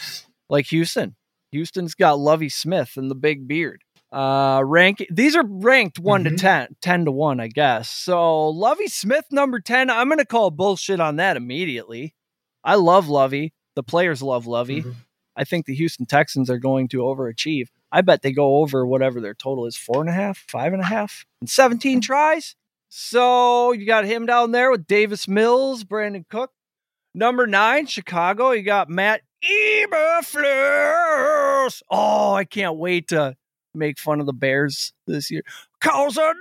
[0.49, 1.15] like Houston.
[1.51, 3.81] Houston's got Lovie Smith and the big beard.
[4.09, 6.29] Uh rank these are ranked one Mhm.
[6.29, 7.89] to 10, 10 to 1, I guess.
[7.89, 12.15] So Lovie Smith number 10, I'm gonna call bullshit on that immediately.
[12.63, 13.53] I love Lovie.
[13.75, 14.83] The players love Lovie.
[14.83, 14.93] Mhm.
[15.35, 17.67] I think the Houston Texans are going to overachieve.
[17.97, 20.83] I bet they go over whatever their total is four and a half, five and
[20.83, 22.55] a half, and 17 tries.
[22.89, 26.51] So you got him down there with Davis Mills, Brandin Cook.
[27.15, 28.51] Number nine, Chicago.
[28.51, 30.21] You got Matt Eberflus.
[31.89, 33.35] Oh, I can't wait to
[33.73, 35.41] make fun of the Bears this year.
[35.81, 36.35] Cause another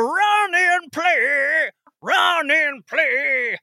[0.00, 1.70] running play,
[2.00, 3.58] running play,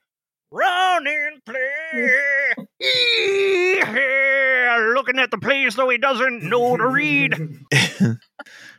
[0.52, 2.54] running play.
[4.96, 7.36] Looking at the plays though he doesn't know to read.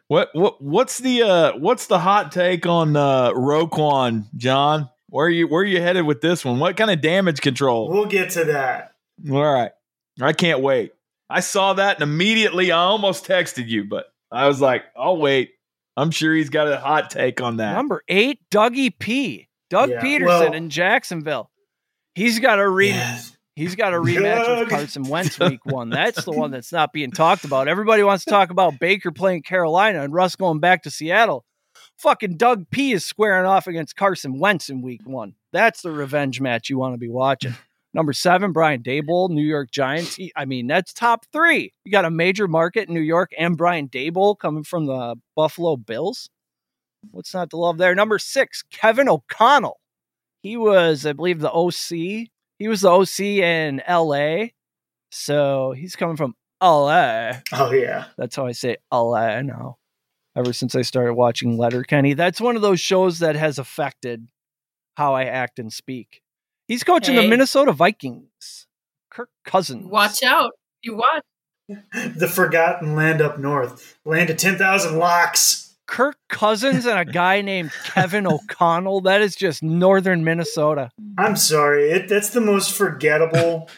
[0.09, 4.91] What what what's the uh what's the hot take on uh Roquan, John?
[5.09, 6.59] Where are you where are you headed with this one?
[6.59, 7.89] What kind of damage control?
[7.89, 8.95] We'll get to that.
[9.31, 9.71] All right.
[10.21, 10.91] I can't wait.
[11.29, 15.53] I saw that and immediately I almost texted you, but I was like, I'll wait.
[15.97, 17.75] I'm sure he's got a hot take on that.
[17.75, 19.47] Number eight, Dougie P.
[19.71, 21.51] Doug Yeah, Pederson well- in Jacksonville.
[22.15, 23.37] He's got a re- Yes.
[23.57, 25.91] he's got a rematch with Carson Wentz week one.
[25.91, 27.69] That's the one that's not being talked about.
[27.69, 31.45] Everybody wants to talk about Baker playing Carolina and Russ going back to Seattle.
[31.99, 35.35] Fucking Doug P is squaring off against Carson Wentz in week one.
[35.53, 37.55] That's the revenge match you want to be watching.
[37.93, 40.15] Number seven, Brian Daboll, New York Giants.
[40.15, 41.73] He- I mean, that's top three.
[41.85, 45.77] You got a major market in New York and Brian Daboll coming from the Buffalo
[45.77, 46.31] Bills.
[47.11, 47.95] What's not to love there?
[47.95, 49.80] Number six, Kevin O'Connell.
[50.43, 52.29] He was, I believe, the OC.
[52.59, 54.49] He was the OC in LA.
[55.11, 57.33] So he's coming from LA.
[57.53, 58.07] Oh yeah.
[58.17, 59.79] That's how I say LA now.
[60.37, 64.29] Ever since I started watching Letterkenny, that's one of those shows that has affected
[64.97, 66.23] how I act and speak.
[66.69, 68.67] He's coaching the Minnesota Vikings.
[69.11, 69.87] Kirk Cousins.
[69.87, 70.53] Watch out.
[70.83, 71.23] You watch.
[72.17, 73.99] The forgotten land up north.
[74.05, 75.70] Land of ten thousand locks.
[75.91, 79.01] Kirk Cousins and a guy named Kevin O'Connell.
[79.01, 80.91] That is just northern Minnesota.
[81.19, 81.91] I'm sorry.
[81.91, 83.69] It, that's the most forgettable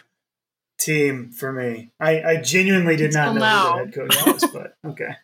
[0.79, 1.91] team for me.
[1.99, 3.73] I, I genuinely did not know Until now.
[3.73, 5.17] who the head coach was, but okay.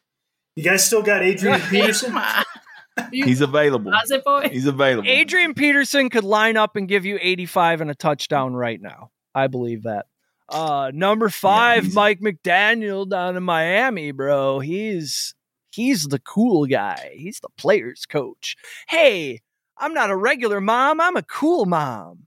[0.57, 2.12] You guys still got Adrian Peterson?
[2.12, 2.44] Come on.
[3.12, 3.92] You He's available.
[4.51, 5.09] He's available.
[5.09, 9.11] Adrian Peterson could line up and give you 85 and a touchdown right now.
[9.35, 10.07] I believe that.
[10.48, 14.59] Uh number 5 he's- Mike McDaniel down in Miami, bro.
[14.61, 15.35] He's
[15.78, 17.12] he's the cool guy.
[17.14, 18.56] He's the players coach.
[18.88, 19.40] Hey,
[19.78, 22.26] I'm not a regular mom, I'm a cool mom.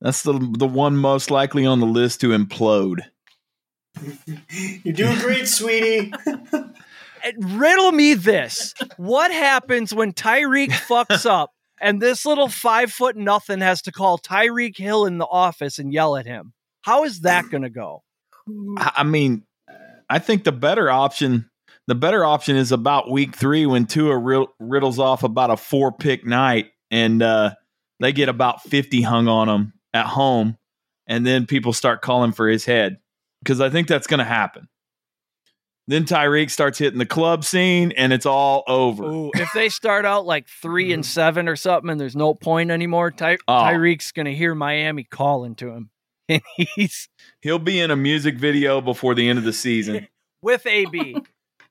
[0.00, 3.02] That's the the one most likely on the list to implode.
[4.82, 6.12] You're doing great, sweetie.
[7.24, 8.74] And riddle me this.
[8.96, 14.18] What happens when Tyreek fucks up and this little 5 foot nothing has to call
[14.18, 16.52] Tyreek Hill in the office and yell at him?
[16.80, 18.02] How is that going to go?
[18.76, 19.44] I I mean,
[20.10, 21.48] I think the better option,
[21.88, 26.24] the better option is about week three when Tua riddles off about a four pick
[26.24, 27.50] night and uh,
[28.00, 30.56] they get about 50 hung on them at home.
[31.06, 32.98] And then people start calling for his head
[33.42, 34.68] because I think that's going to happen.
[35.88, 39.02] Then Tyreek starts hitting the club scene and it's all over.
[39.04, 42.70] Ooh, if they start out like three and seven or something, and there's no point
[42.70, 43.52] anymore, Ty- Oh.
[43.52, 45.90] Tyreek's gonna hear Miami calling to him,
[46.28, 47.08] and he's
[47.40, 50.06] He'll be in a music video before the end of the season.
[50.42, 51.16] with AB.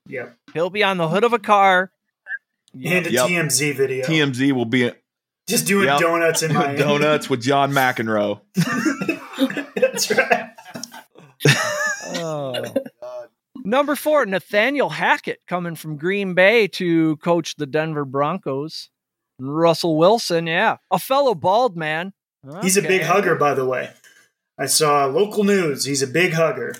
[0.06, 0.36] Yep.
[0.54, 1.90] He'll be on the hood of a car.
[2.74, 3.28] And a Yep.
[3.28, 4.06] TMZ video.
[4.06, 4.90] TMZ will be
[5.48, 6.00] Just doing Yep.
[6.00, 8.40] donuts in my donuts with John McEnroe.
[9.74, 10.50] That's right.
[12.14, 12.64] Oh.
[13.02, 13.26] oh
[13.64, 18.90] Number four, Nathaniel Hackett coming from Green Bay to coach the Denver Broncos.
[19.38, 22.12] Russell Wilson, yeah, a fellow bald man.
[22.60, 23.90] He's a big hugger, by the way.
[24.58, 25.84] I saw local news.
[25.84, 26.74] He's a big hugger.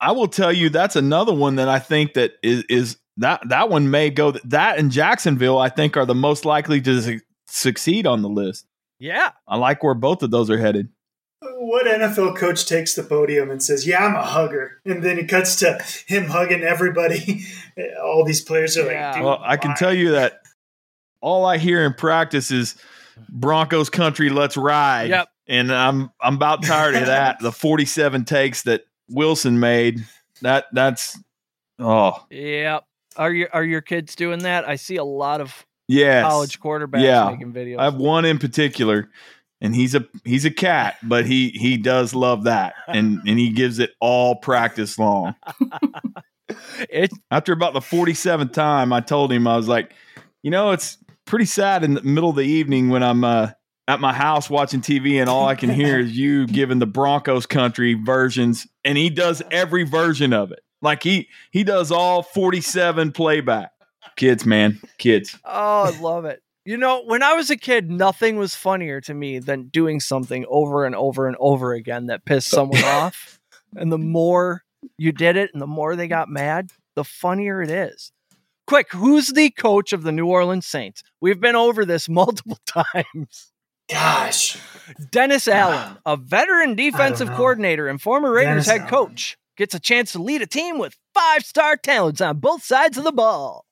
[0.00, 3.68] I will tell you that's another one that I think that is is that that
[3.70, 8.06] one may go that and Jacksonville I think are the most likely to su- succeed
[8.06, 8.66] on the list.
[8.98, 10.88] Yeah, I like where both of those are headed.
[11.40, 15.28] What NFL coach takes the podium and says, "Yeah, I'm a hugger," and then it
[15.28, 17.44] cuts to him hugging everybody.
[18.02, 19.06] All these players are Yeah.
[19.08, 20.40] like, Dude, Well, I can why?" tell you that
[21.20, 22.76] all I hear in practice is
[23.30, 25.10] Broncos country, let's ride.
[25.10, 25.28] Yep.
[25.46, 27.38] And I'm I'm about tired of that.
[27.40, 30.04] The 47 takes that Wilson made.
[30.42, 31.18] That that's
[31.78, 32.80] oh yeah.
[33.16, 34.68] Are your are your kids doing that?
[34.68, 36.24] I see a lot of Yes.
[36.24, 37.30] college quarterbacks Yeah.
[37.30, 37.78] making videos.
[37.78, 39.10] I have one in particular,
[39.60, 43.50] and he's a he's a cat, but he he does love that, and and he
[43.50, 45.34] gives it all practice long.
[46.90, 49.92] it After about the forty seventh time, I told him I was like,
[50.42, 53.50] you know, it's pretty sad in the middle of the evening when I'm uh,
[53.86, 57.46] at my house watching TV, and all I can hear is you giving the Broncos
[57.46, 60.60] country versions, and he does every version of it.
[60.80, 63.72] Like he he does all forty seven playback.
[64.16, 65.38] Kids, man, kids.
[65.44, 66.42] Oh, I love it.
[66.64, 70.46] You know, when I was a kid, nothing was funnier to me than doing something
[70.48, 73.38] over and over and over again that pissed someone off.
[73.76, 74.62] And the more
[74.96, 78.12] you did it and the more they got mad, the funnier it is.
[78.66, 81.02] Quick, who's the coach of the New Orleans Saints?
[81.20, 83.52] We've been over this multiple times.
[83.90, 84.58] Gosh,
[85.10, 85.52] Dennis ah.
[85.52, 88.90] Allen, a veteran defensive coordinator and former Raiders Dennis head Allen.
[88.90, 92.96] coach, gets a chance to lead a team with five star talents on both sides
[92.96, 93.66] of the ball.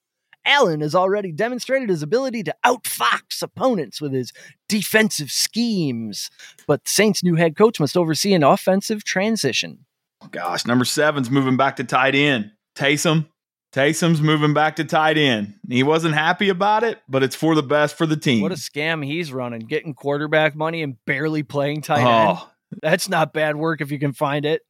[0.44, 4.32] Allen has already demonstrated his ability to outfox opponents with his
[4.68, 6.30] defensive schemes,
[6.66, 9.86] but the Saints' new head coach must oversee an offensive transition.
[10.30, 12.52] Gosh, number seven's moving back to tight end.
[12.76, 13.26] Taysom.
[13.72, 15.54] Taysom's moving back to tight end.
[15.68, 18.42] He wasn't happy about it, but it's for the best for the team.
[18.42, 22.30] What a scam he's running, getting quarterback money and barely playing tight oh.
[22.30, 22.38] end.
[22.40, 22.50] oh,
[22.82, 24.60] That's not bad work if you can find it.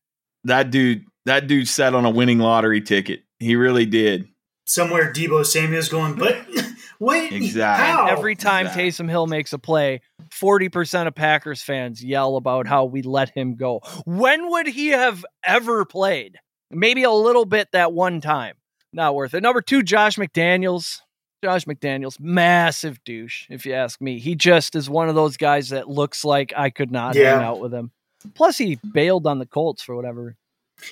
[0.45, 3.23] that dude, that dude sat on a winning lottery ticket.
[3.41, 4.29] He really did.
[4.67, 6.37] somewhere Deebo Samuel's going, but
[7.01, 7.85] wait, Exactly.
[7.85, 8.07] how?
[8.07, 8.91] Every time Exactly.
[9.07, 13.57] Taysom Hill makes a play, 40% of Packers fans yell about how we let him
[13.57, 13.81] go.
[14.05, 16.39] When would he have ever played?
[16.71, 18.55] Maybe a little bit that one time.
[18.93, 19.43] Not worth it.
[19.43, 21.01] Number two, Josh McDaniels.
[21.45, 24.21] Josh McDaniels, massive douche, if you ask me.
[24.21, 27.35] He just is one of those guys that looks like I could not Yeah.
[27.37, 27.91] hang out with him.
[28.35, 30.37] Plus, he bailed on the Colts for whatever.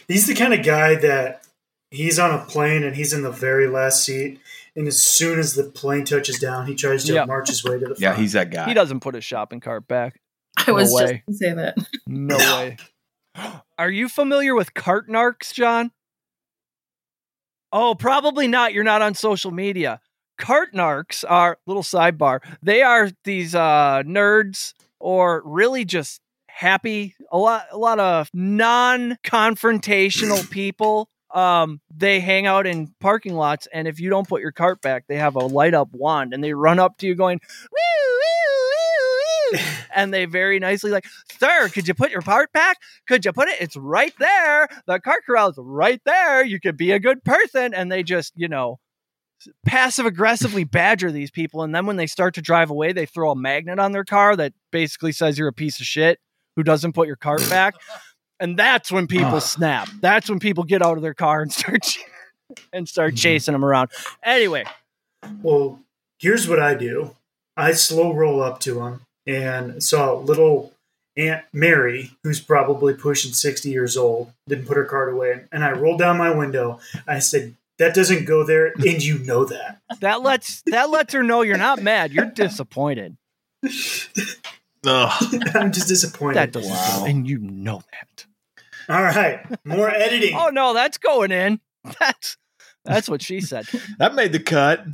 [0.08, 1.44] He's the kind of guy that
[1.92, 4.40] he's on a plane and he's in the very last seat,
[4.74, 7.26] and as soon as the plane touches down, he tries to Yeah.
[7.26, 8.00] march his way to the front.
[8.00, 8.64] Yeah, he's that guy.
[8.66, 10.20] He doesn't put his shopping cart back.
[10.66, 11.22] I was No just way.
[11.28, 11.76] to say that.
[12.08, 12.76] No way.
[13.78, 15.92] Are you familiar with cart narcs, John?
[17.72, 18.72] Oh, probably not.
[18.72, 20.00] You're not on social media.
[20.38, 22.40] Cart narcs are little sidebar.
[22.62, 30.50] They are these uh nerds or really just happy a lot a lot of non-confrontational
[30.50, 31.08] people.
[31.34, 35.04] Um they hang out in parking lots and if you don't put your cart back,
[35.08, 37.38] they have a light up wand and they run up to you going
[37.70, 38.19] woo
[39.94, 41.06] and they very nicely like,
[41.38, 42.78] "Sir, could you put your part back?
[43.06, 43.56] Could you put it?
[43.60, 44.68] It's right there.
[44.86, 46.44] The cart corral is right there.
[46.44, 48.78] You could be a good person." And they just, you know,
[49.64, 51.62] passive aggressively badger these people.
[51.62, 54.36] And then when they start to drive away, they throw a magnet on their car
[54.36, 56.18] that basically says you're a piece of shit
[56.56, 57.74] who doesn't put your cart back.
[58.38, 59.42] And that's when people Ugh.
[59.42, 59.88] snap.
[60.00, 61.86] That's when people get out of their car and start
[62.72, 63.16] and start mm-hmm.
[63.16, 63.90] chasing them around.
[64.22, 64.64] Anyway,
[65.42, 65.80] Well,
[66.18, 67.16] here's what I do.
[67.56, 70.72] I slow roll up to him and saw little
[71.16, 75.44] Aunt Mary, who's probably pushing 60 years old, didn't put her card away.
[75.52, 76.80] And I rolled down my window.
[77.06, 79.80] I said, That doesn't go there, and you know that.
[80.00, 82.12] that lets that lets her know you're not mad.
[82.12, 83.16] You're disappointed.
[84.86, 85.34] Ugh.
[85.54, 86.36] I'm just disappointed.
[86.36, 87.04] That doesn't Wow.
[87.06, 88.26] and you know that.
[88.88, 90.34] All right, more editing.
[90.36, 91.60] Oh no, that's going in.
[91.98, 92.36] That's
[92.90, 93.66] that's what she said.
[93.98, 94.84] That made the cut.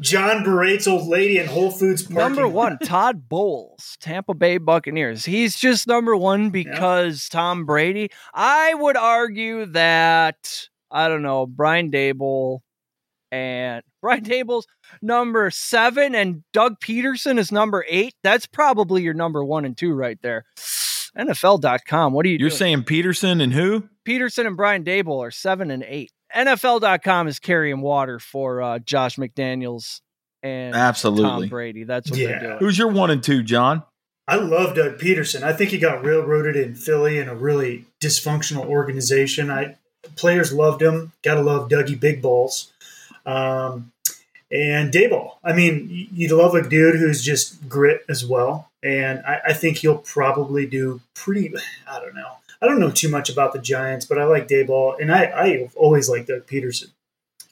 [0.00, 5.24] John berates old lady in Whole Foods parking number one, Todd Bowles, Tampa Bay Buccaneers.
[5.24, 8.10] He's just number one because Tom Brady.
[8.32, 12.60] I would argue that I don't know Brian Daboll
[13.32, 14.66] and Brian Daboll's
[15.02, 18.14] number seven, and Doug Pederson is number eight.
[18.22, 20.44] That's probably your number one and two right there.
[21.16, 22.12] NFL.com.
[22.12, 22.58] What are you You're doing?
[22.58, 23.88] saying Pederson and who?
[24.06, 26.12] Pederson and Brian Daboll are seven and eight.
[26.34, 30.00] NFL.com is carrying water for uh, Josh McDaniels
[30.42, 31.22] and Absolutely.
[31.22, 31.48] Tom Absolutely.
[31.48, 31.84] Brady.
[31.84, 32.28] That's what Yeah.
[32.28, 32.58] they're doing.
[32.58, 33.82] Who's your one and two, John?
[34.28, 35.42] I love Doug Pederson.
[35.44, 39.50] I think he got railroaded in Philly in a really dysfunctional organization.
[39.50, 39.76] I
[40.16, 41.12] players loved him.
[41.22, 42.72] Gotta love Dougie Big Balls.
[43.24, 43.92] Um,
[44.50, 45.36] and Daboll.
[45.44, 48.70] I mean, you'd love a dude who's just grit as well.
[48.82, 51.52] And I, I think he'll probably do pretty.
[51.90, 52.32] I don't know.
[52.62, 55.70] I don't know too much about the Giants, but I like Daboll, and I I
[55.76, 56.90] always like Doug Pederson.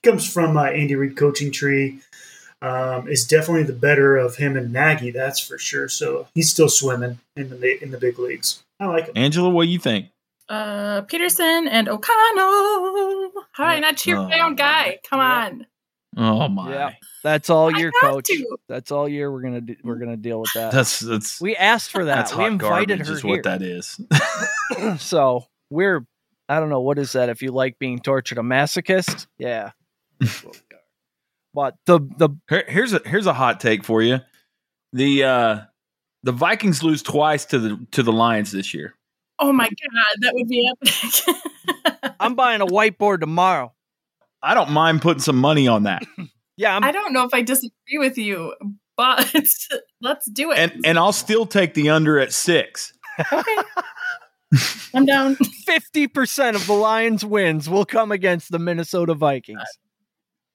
[0.03, 2.01] He comes from uh, Andy Reid coaching tree.
[2.63, 5.87] Um, is definitely the better of him and Nagy, that's for sure.
[5.87, 8.63] So he's still swimming in the in the big leagues.
[8.81, 9.13] I like him.
[9.17, 10.07] Angela, what do you think?
[10.49, 13.33] Uh, Pederson and O'Connell.
[13.53, 14.99] How did I not cheer for my own guy?
[15.09, 15.45] Come Yeah.
[15.47, 15.67] on.
[16.17, 16.71] Oh my.
[16.73, 16.91] Yeah.
[17.23, 18.27] That's all I year, have coach.
[18.27, 18.57] to.
[18.69, 19.31] That's all year.
[19.33, 20.73] We're gonna do, we're gonna deal with that.
[20.73, 22.15] That's that's we asked for that.
[22.17, 23.31] that's we hot invited garbage her is here.
[23.31, 24.01] what that is.
[24.99, 26.07] so we're
[26.49, 27.29] I don't know what is that.
[27.31, 29.27] If you like being tortured, a masochist.
[29.39, 29.73] Yeah.
[31.55, 34.19] But the the Here- here's a here's a hot take for you.
[34.93, 35.61] The uh
[36.23, 38.95] the Vikings lose twice to the to the Lions this year.
[39.39, 42.13] Oh my god, that would be epic.
[42.21, 43.74] I'm buying a whiteboard tomorrow.
[44.45, 46.03] I don't mind putting some money on that.
[46.57, 48.55] Yeah, I'm I don't know if I disagree with you,
[48.97, 49.35] but
[50.01, 50.59] let's do it.
[50.59, 52.93] And and I'll still take the under at 6.
[53.33, 53.57] Okay.
[54.95, 55.35] I'm down.
[55.35, 59.65] fifty percent of the Lions' wins will come against the Minnesota Vikings.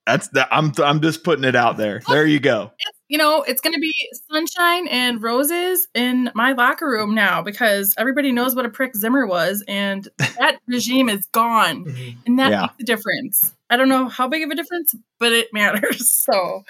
[0.07, 2.01] That's that I'm I'm just putting it out there.
[2.07, 2.71] There you go.
[3.09, 3.93] You know, it's going to be
[4.31, 9.25] sunshine and roses in my locker room now because everybody knows what a prick Zimmer
[9.27, 12.19] was, and that regime is gone, mm-hmm.
[12.25, 12.61] and that Yeah.
[12.61, 13.53] makes a difference.
[13.69, 16.23] I don't know how big of a difference, but it matters.
[16.29, 16.63] So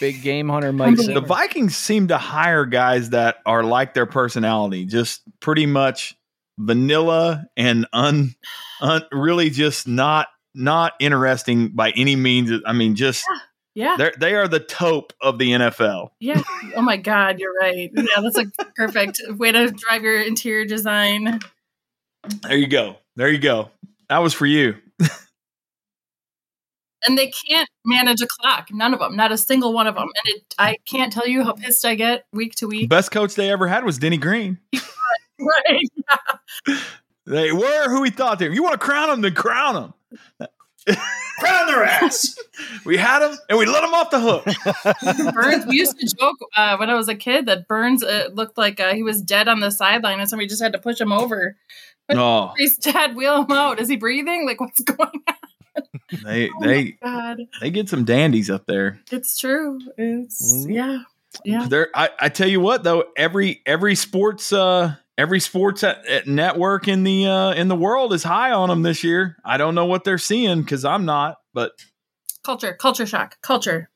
[0.00, 0.88] Big game hunter Mike.
[0.88, 1.20] Unbelievable.
[1.22, 6.16] The Vikings seem to hire guys that are like their personality, just pretty much
[6.58, 8.34] vanilla and un,
[8.80, 12.50] un really just not not interesting by any means.
[12.66, 13.38] I mean, just yeah,
[13.74, 16.10] they they are the taupe of the NFL.
[16.20, 16.42] yeah.
[16.76, 17.90] Oh my God, you're right.
[17.94, 18.46] Yeah, that's a
[18.76, 21.40] perfect way to drive your interior design.
[22.42, 22.96] There you go.
[23.16, 23.70] There you go.
[24.08, 24.76] That was for you.
[27.06, 28.68] And they can't manage a clock.
[28.72, 29.14] None of them.
[29.14, 30.04] Not a single one of them.
[30.04, 32.88] And it, I can't tell you how pissed I get week to week.
[32.88, 34.58] Best coach they ever had was Denny Green.
[35.38, 36.78] Right.
[37.26, 38.54] They were who we thought they were.
[38.54, 39.92] You want to crown them, then crown
[40.38, 40.48] them.
[41.38, 42.38] Crown their ass.
[42.84, 45.34] We had them and we let them off the hook.
[45.34, 45.66] Burns.
[45.66, 48.78] We used to joke uh, when I was a kid that Burns uh, looked like
[48.80, 51.56] uh, he was dead on the sideline, and somebody just had to push him over.
[52.10, 53.16] Oh, He's dead.
[53.16, 53.80] Wheel him out.
[53.80, 54.46] Is he breathing?
[54.46, 55.34] Like what's going on?
[56.24, 59.00] they Oh they God, they get some dandies up there.
[59.10, 59.80] it's true.
[59.96, 60.98] It's yeah,
[61.44, 61.66] yeah.
[61.68, 66.26] There, I, I tell you what though, every every sports uh every sports at, at
[66.26, 69.36] network in the uh in the world is high on them this year.
[69.44, 71.72] I don't know what they're seeing because I'm not, but
[72.44, 73.88] Culture, culture shock, culture.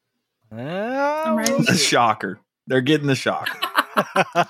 [0.50, 1.52] Ready.
[1.68, 2.40] a shocker.
[2.66, 3.48] They're getting the shock.
[4.34, 4.44] All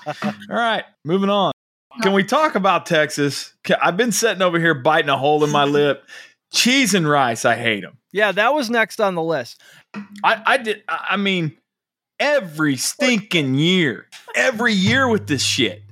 [0.49, 1.51] right, moving on.
[2.01, 3.53] Can we talk about Texas?
[3.81, 6.05] I've been sitting over here biting a hole in my lip.
[6.53, 7.97] Cheese and rice, I hate them.
[8.11, 9.61] yeah, that was next on the list.
[10.23, 10.83] I, I did.
[10.87, 11.57] I I mean,
[12.19, 15.83] every stinking year, every year with this shit,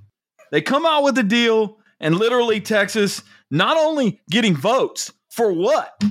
[0.52, 6.02] they come out with a deal, and literally Texas not only getting votes for what,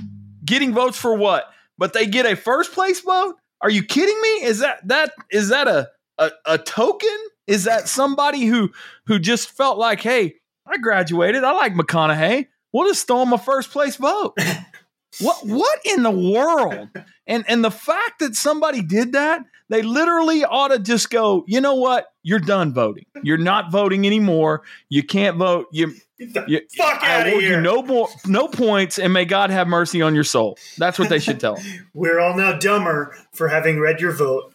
[0.43, 1.45] getting votes for what,
[1.77, 3.35] but they get a first place vote.
[3.61, 4.45] Are you kidding me?
[4.45, 7.17] Is that that is that a a, a token?
[7.47, 8.71] Is that somebody who
[9.05, 10.35] who just felt like, hey,
[10.65, 14.37] I graduated, I like McConaughey, we'll just throw him a first place vote.
[15.19, 16.89] what what in the world?
[17.29, 21.59] And and the fact that somebody did that, they literally ought to just go, you
[21.59, 22.07] know what?
[22.23, 23.03] You're done voting.
[23.21, 24.61] You're not voting anymore.
[24.87, 25.67] You can't vote.
[25.73, 27.59] You, you fuck out of here.
[27.59, 30.57] no more no points, and may God have mercy on your soul.
[30.77, 31.57] That's what they should tell.
[31.57, 31.89] 'em.
[31.93, 34.53] We're all now dumber for having read your vote.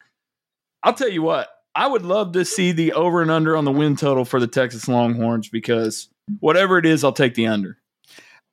[0.84, 1.48] I'll tell you what.
[1.74, 4.46] I would love to see the over and under on the win total for the
[4.46, 6.08] Texas Longhorns because
[6.38, 7.78] whatever it is, I'll take the under.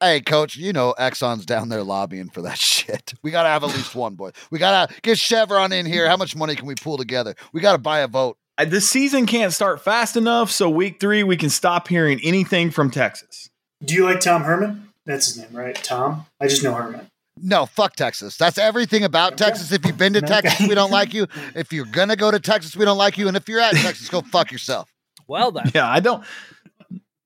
[0.02, 3.14] Hey, coach, you know Exxon's down there lobbying for that shit.
[3.24, 4.32] We got to have at least one, boy.
[4.52, 6.08] We got to get Chevron in here.
[6.08, 7.34] How much money can we pull together?
[7.54, 8.38] We got to buy a vote.
[8.58, 12.72] I- This season can't start fast enough, so week three we can stop hearing anything
[12.72, 13.50] from Texas.
[13.84, 14.90] Do you like Tom Herman?
[15.06, 15.76] That's his name, right?
[15.76, 16.26] Tom?
[16.42, 17.08] I just know Herman.
[17.38, 18.38] No, fuck Texas.
[18.38, 19.46] That's everything about Okay.
[19.46, 19.72] Texas.
[19.72, 20.28] If you've been to Okay.
[20.42, 21.28] Texas, we don't like you.
[21.56, 23.28] If you're going to go to Texas, we don't like you.
[23.28, 24.90] And if you're at Texas, go fuck yourself.
[25.28, 26.24] Well then, Yeah, I don't.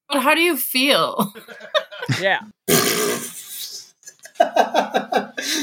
[0.10, 1.34] But how do you feel?
[2.22, 2.40] yeah.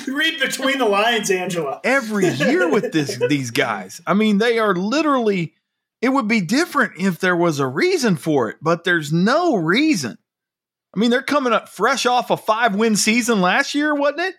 [0.07, 1.81] Read between the lines, Angela.
[1.83, 4.01] every year with this these guys.
[4.07, 5.55] I mean, they are literally
[6.03, 10.19] it would be different if there was a reason for it, but there's no reason.
[10.95, 14.35] I mean, they're coming up fresh off a five win season last year, wasn't it?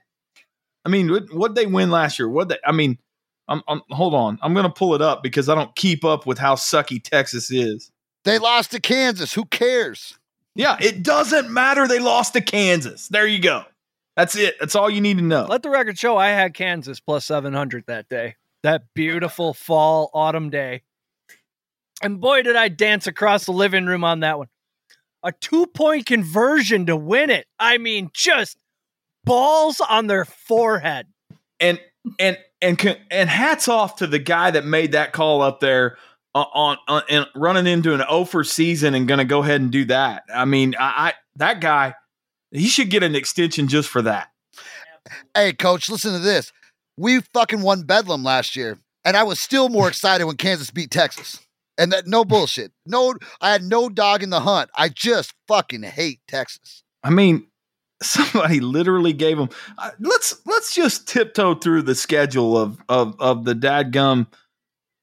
[0.86, 2.30] I mean, what what they win last year?
[2.30, 2.99] What they I mean,
[3.47, 4.39] I'm, I'm hold on.
[4.41, 7.51] I'm going to pull it up because I don't keep up with how sucky Texas
[7.51, 7.91] is.
[8.28, 9.34] They lost to Kansas.
[9.36, 10.19] Who cares?
[10.53, 13.07] Yeah, it doesn't matter they lost to Kansas.
[13.07, 13.63] There you go.
[14.17, 14.55] That's it.
[14.59, 15.45] That's all you need to know.
[15.45, 18.36] Let the record show I had Kansas plus 700 that day.
[18.63, 20.82] That beautiful fall autumn day.
[22.03, 24.49] And boy, did I dance across the living room on that one.
[25.23, 27.47] A two point conversion to win it.
[27.57, 28.57] I mean, just
[29.23, 31.07] balls on their forehead.
[31.61, 31.80] and
[32.19, 35.97] and and and hats off to the guy that made that call up there
[36.38, 39.71] on on, on and running into an over season and going to go ahead and
[39.71, 40.23] do that.
[40.33, 41.95] I mean, I, I that guy
[42.51, 44.29] he should get an extension just for that.
[45.33, 46.51] Hey, coach, listen to this.
[46.97, 50.91] We fucking won Bedlam last year, and I was still more excited when Kansas beat
[50.91, 51.39] Texas.
[51.79, 52.71] And that no bullshit.
[52.88, 54.71] No, I had no dog in the hunt.
[54.75, 56.81] I just fucking hate Texas.
[57.03, 57.45] I mean,
[58.01, 59.49] somebody literally gave him.
[59.77, 64.25] Uh, let's let's just tiptoe through the schedule of of of the dadgum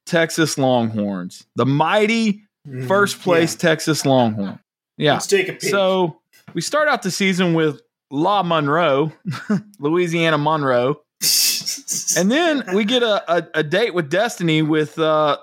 [0.05, 2.87] Texas Longhorns, the mighty Mhm.
[2.87, 4.59] first place Texas Longhorn.
[4.97, 5.05] Yeah.
[5.05, 5.13] Yeah.
[5.13, 5.69] Let's take a peek.
[5.69, 6.19] So
[6.53, 7.81] we start out the season with
[8.11, 9.11] La Monroe,
[9.79, 11.01] Louisiana Monroe,
[12.17, 15.37] and then we get a, a, a date with Destiny with uh,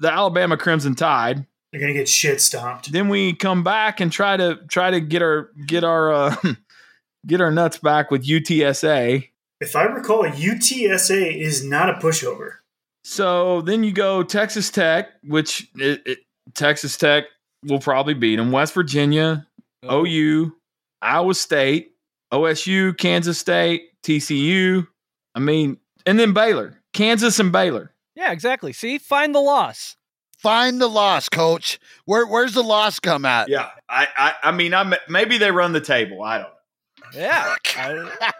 [0.00, 1.46] the Alabama Crimson Tide.
[1.72, 2.92] They're gonna get shit stomped.
[2.92, 6.36] Then we come back and try to try to get our get our uh,
[7.26, 9.28] get our nuts back with UTSA.
[9.60, 12.56] If I recall, UTSA is not a pushover.
[13.04, 16.18] So then you go Texas Tech, which it, it,
[16.54, 17.24] Texas Tech
[17.64, 18.52] will probably beat them.
[18.52, 19.46] West Virginia,
[19.82, 20.04] oh.
[20.06, 20.52] OU,
[21.00, 21.92] Iowa State,
[22.32, 24.86] OSU, Kansas State, TCU.
[25.34, 27.92] I mean, and then Baylor, Kansas and Baylor.
[28.14, 28.72] Yeah, exactly.
[28.72, 29.96] See, find the loss.
[30.38, 31.78] Find the loss, coach.
[32.04, 33.48] Where where's the loss come at?
[33.48, 36.22] Yeah, I, I, I mean, I maybe they run the table.
[36.22, 36.48] I don't.
[36.48, 37.20] know.
[37.20, 37.54] Yeah.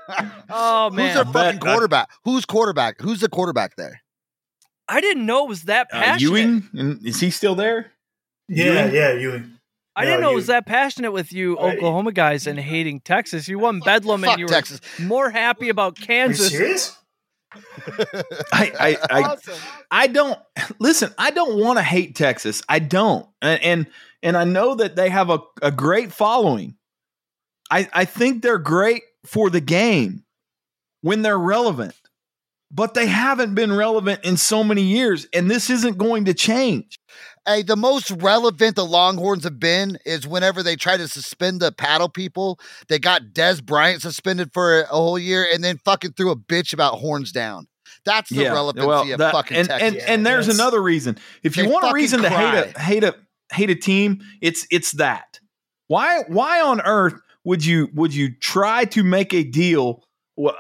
[0.08, 2.10] I- oh Who's man, their bet- fucking quarterback?
[2.24, 3.00] Who's quarterback?
[3.00, 4.01] Who's the quarterback there?
[4.89, 6.20] I didn't know it was that Uh, passionate.
[6.30, 7.93] Ewing, and is he still there?
[8.49, 8.95] Yeah, Ewing?
[8.95, 9.59] yeah, Ewing.
[9.95, 13.01] I didn't No, know it was that passionate with you Uh, Oklahoma guys and hating
[13.01, 13.47] Texas.
[13.49, 14.80] You won Bedlam Fuck and you were Texas.
[14.99, 16.51] more happy about Are you Kansas.
[16.51, 16.97] serious?
[18.53, 19.55] I, I, I, Awesome.
[19.91, 20.39] I don't
[20.78, 21.12] listen.
[21.18, 22.62] I don't want to hate Texas.
[22.68, 23.87] I don't, and and,
[24.22, 26.76] and I know that they have a, a great following.
[27.70, 30.24] I I think they're great for the game
[31.03, 31.95] when they're relevant,
[32.73, 36.99] but they haven't been relevant in so many years, and this isn't going to change.
[37.47, 41.73] Hey, the most relevant the Longhorns have been is whenever they try to suspend the
[41.73, 42.59] paddle people.
[42.89, 46.73] They got Dez Bryant suspended for a whole year and then fucking threw a bitch
[46.73, 47.66] about horns down.
[48.05, 49.89] That's the relevancy of that- fucking and, Texas.
[50.03, 50.57] and and there's Yes.
[50.57, 51.18] another reason.
[51.43, 53.14] If you They want a fucking reason to hate a hate a
[53.53, 55.39] hate a team, it's it's that.
[55.89, 57.14] Why why on earth
[57.45, 60.03] would you would you try to make a deal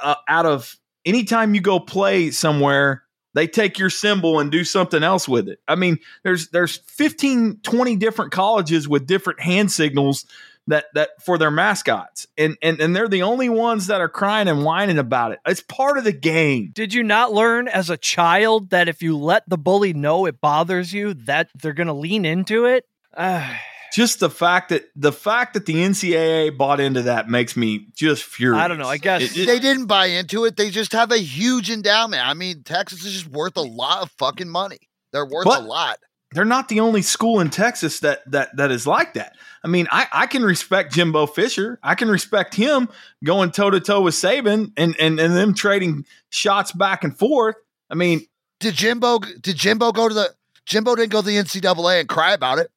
[0.02, 3.02] uh, out of anytime you go play somewhere
[3.34, 5.58] they take your symbol and do something else with it.
[5.66, 10.26] I mean, there's there's 15 20 different colleges with different hand signals
[10.66, 12.26] that that for their mascots.
[12.36, 15.40] And and and they're the only ones that are crying and whining about it.
[15.46, 16.70] It's part of the game.
[16.74, 20.40] Did you not learn as a child that if you let the bully know it
[20.40, 22.86] bothers you, that they're going to lean into it?
[23.92, 28.24] Just the fact that the fact that the NCAA bought into that makes me just
[28.24, 28.62] furious.
[28.62, 28.88] I don't know.
[28.88, 30.56] I guess It- it- they didn't buy into it.
[30.56, 32.26] They just have a huge endowment.
[32.26, 34.78] I mean, Texas is just worth a lot of fucking money.
[35.12, 35.98] They're worth a lot.
[36.34, 39.36] they're not the only school in Texas that that that is like that.
[39.62, 41.78] I mean, I, I can respect Jimbo Fisher.
[41.82, 42.88] I can respect him
[43.22, 47.56] going toe to toe with Saban and and and them trading shots back and forth.
[47.90, 48.26] I mean,
[48.60, 49.18] Did Jimbo?
[49.18, 50.34] Did Jimbo go to the?
[50.64, 52.70] Jimbo didn't go to the NCAA and cry about it.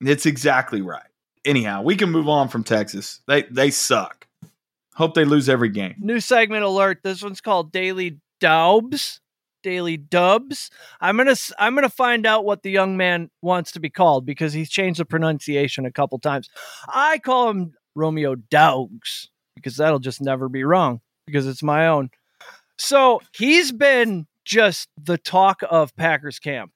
[0.00, 1.02] It's exactly right.
[1.44, 3.20] Anyhow, we can move on from Texas.
[3.26, 4.26] They they suck.
[4.94, 5.94] Hope they lose every game.
[5.98, 7.00] new segment alert.
[7.04, 9.20] This one's called Daily Dubs.
[9.62, 10.70] Daily Dubs.
[11.00, 14.52] I'm gonna I'm gonna find out what the young man wants to be called because
[14.52, 16.48] he's changed the pronunciation a couple times.
[16.88, 22.10] I call him Romeo Dogs because that'll just never be wrong because it's my own.
[22.76, 26.72] So he's been just the talk of Packers camp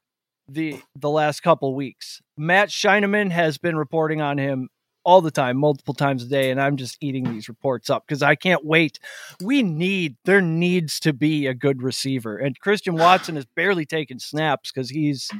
[0.48, 2.21] the the last couple weeks.
[2.36, 4.68] Matt Schneidman has been reporting on him
[5.04, 8.22] all the time, multiple times a day, and I'm just eating these reports up because
[8.22, 8.98] I can't wait.
[9.42, 14.18] We need there needs to be a good receiver, and Christian Watson is barely taking
[14.18, 15.30] snaps because he's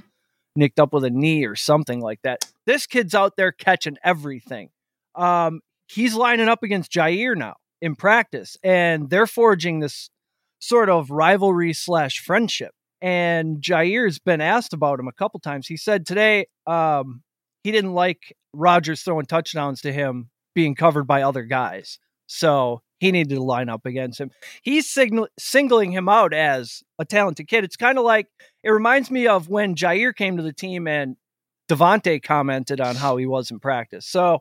[0.56, 2.44] nicked up with a knee or something like that.
[2.66, 4.70] This kid's out there catching everything.
[5.14, 10.10] Um, he's lining up against Jaire now in practice, and they're forging this
[10.58, 12.72] sort of rivalry slash friendship.
[13.02, 15.66] And Jaire's been asked about him a couple times.
[15.66, 17.22] He said today um,
[17.64, 21.98] he didn't like Rodgers throwing touchdowns to him being covered by other guys.
[22.26, 24.30] So he needed to line up against him.
[24.62, 27.64] He's signal- singling him out as a talented kid.
[27.64, 28.28] It's kind of like
[28.62, 31.16] it reminds me of when Jair came to the team and
[31.68, 34.06] Davante commented on how he was in practice.
[34.06, 34.38] So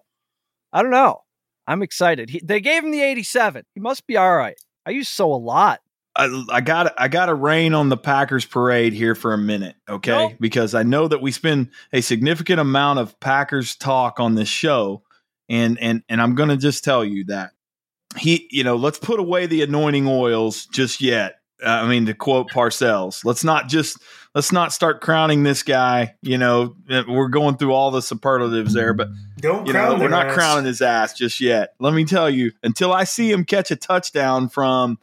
[0.72, 1.22] I don't know.
[1.66, 2.30] I'm excited.
[2.30, 3.64] He, they gave him the 87.
[3.74, 4.57] He must be all right.
[4.86, 5.80] I use so a lot.
[6.16, 9.76] I, I got I got to rain on the Packers parade here for a minute,
[9.88, 10.12] okay?
[10.30, 10.34] Nope.
[10.39, 15.03] Because I know that we spend a significant amount of Packers talk on this show,
[15.47, 17.51] and and and I'm going to just tell you that
[18.18, 21.36] he, you know, let's put away the anointing oils just yet.
[21.64, 23.97] Uh, I mean, to quote Parcells, let's not just
[24.36, 26.16] let's not start crowning this guy.
[26.22, 30.09] You know, uh, we're going through all the superlatives there, but Don't you know, we're
[30.09, 30.34] not ass.
[30.34, 31.74] crowning his ass just yet.
[31.80, 34.97] Let me tell you, until I see him catch a touchdown from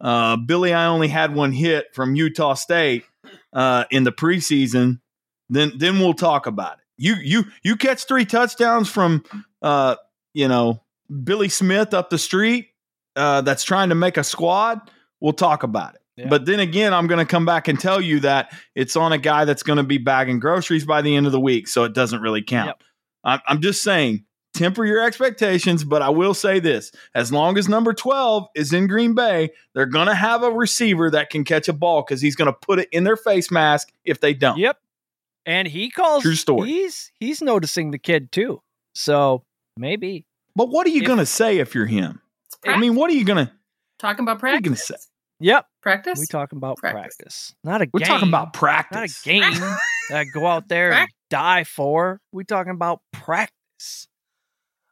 [0.00, 3.04] uh, Billy, I only had one hit from Utah State
[3.52, 5.00] uh, in the preseason.
[5.48, 6.84] Then, then we'll talk about it.
[6.96, 9.24] You, you, you catch three touchdowns from,
[9.62, 9.96] uh,
[10.34, 10.82] you know,
[11.24, 12.68] Billy Smith up the street
[13.16, 14.90] uh, that's trying to make a squad,
[15.20, 16.00] we'll talk about it.
[16.16, 16.28] Yeah.
[16.28, 19.18] But then again, I'm going to come back and tell you that it's on a
[19.18, 21.94] guy that's going to be bagging groceries by the end of the week, so it
[21.94, 22.66] doesn't really count.
[22.66, 22.82] Yep.
[23.24, 24.24] I'm, I'm just saying,
[24.58, 25.84] temper your expectations.
[25.84, 29.86] But I will say this: as long as number 12 is in Green Bay, they're
[29.86, 32.78] going to have a receiver that can catch a ball because he's going to put
[32.78, 34.58] it in their face mask if they don't.
[34.58, 34.78] Yep.
[35.46, 36.68] And he calls True story.
[36.68, 38.60] He's he's noticing the kid too.
[38.94, 39.44] So
[39.76, 40.26] maybe.
[40.54, 42.20] But what are you going to say if you're him?
[42.66, 43.52] I mean, what are you going to?
[43.98, 45.02] talking about what are you gonna practice.
[45.02, 45.08] say?
[45.40, 45.66] Yep.
[45.82, 46.18] Practice.
[46.18, 47.16] We talking about practice.
[47.16, 47.54] Practice.
[47.64, 48.08] Not a We're game.
[48.08, 48.96] talking about practice.
[48.96, 49.52] not a game
[50.10, 52.20] that I go out there and die for.
[52.32, 54.08] We talking about practice.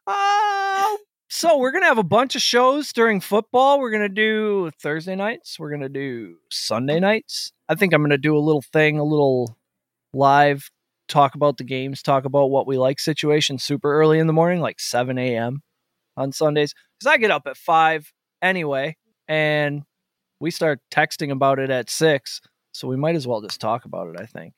[0.07, 0.95] Uh,
[1.27, 3.79] so we're gonna have a bunch of shows during football.
[3.79, 5.59] We're gonna do Thursday nights.
[5.59, 7.51] We're gonna do Sunday nights.
[7.67, 9.57] I think I'm gonna do a little thing, a little
[10.13, 10.69] live
[11.07, 14.59] talk about the games, talk about what we like situation super early in the morning,
[14.59, 15.61] like 7 a.m.
[16.15, 16.73] on Sundays.
[16.99, 18.95] Because I get up at five anyway,
[19.27, 19.83] and
[20.39, 22.41] we start texting about it at six.
[22.71, 24.53] So we might as well just talk about it, I think.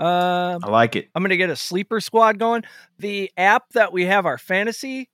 [0.00, 1.10] Um, I like it.
[1.14, 2.62] I'm going to get a sleeper squad going.
[2.98, 5.10] The app that we have our fantasy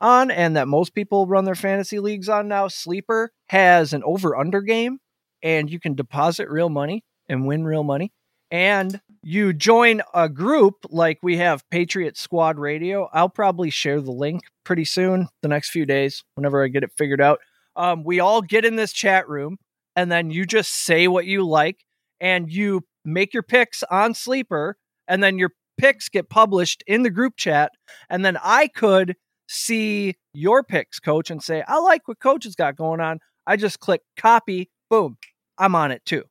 [0.00, 4.34] on and that most people run their fantasy leagues on now, Sleeper, has an over
[4.34, 4.98] under game
[5.42, 8.10] and you can deposit real money and win real money.
[8.50, 13.10] And you join a group like we have Patriot Squad Radio.
[13.12, 16.92] I'll probably share the link pretty soon, the next few days, whenever I get it
[16.96, 17.40] figured out.
[17.74, 19.58] Um, we all get in this chat room
[19.94, 21.84] and then you just say what you like
[22.20, 24.76] and you make your picks on Sleeper
[25.08, 27.72] and then your picks get published in the group chat
[28.10, 29.16] and then I could
[29.48, 33.20] see your picks coach and say I like what coach has got going on.
[33.46, 35.16] I just click copy, boom.
[35.56, 36.24] I'm on it too.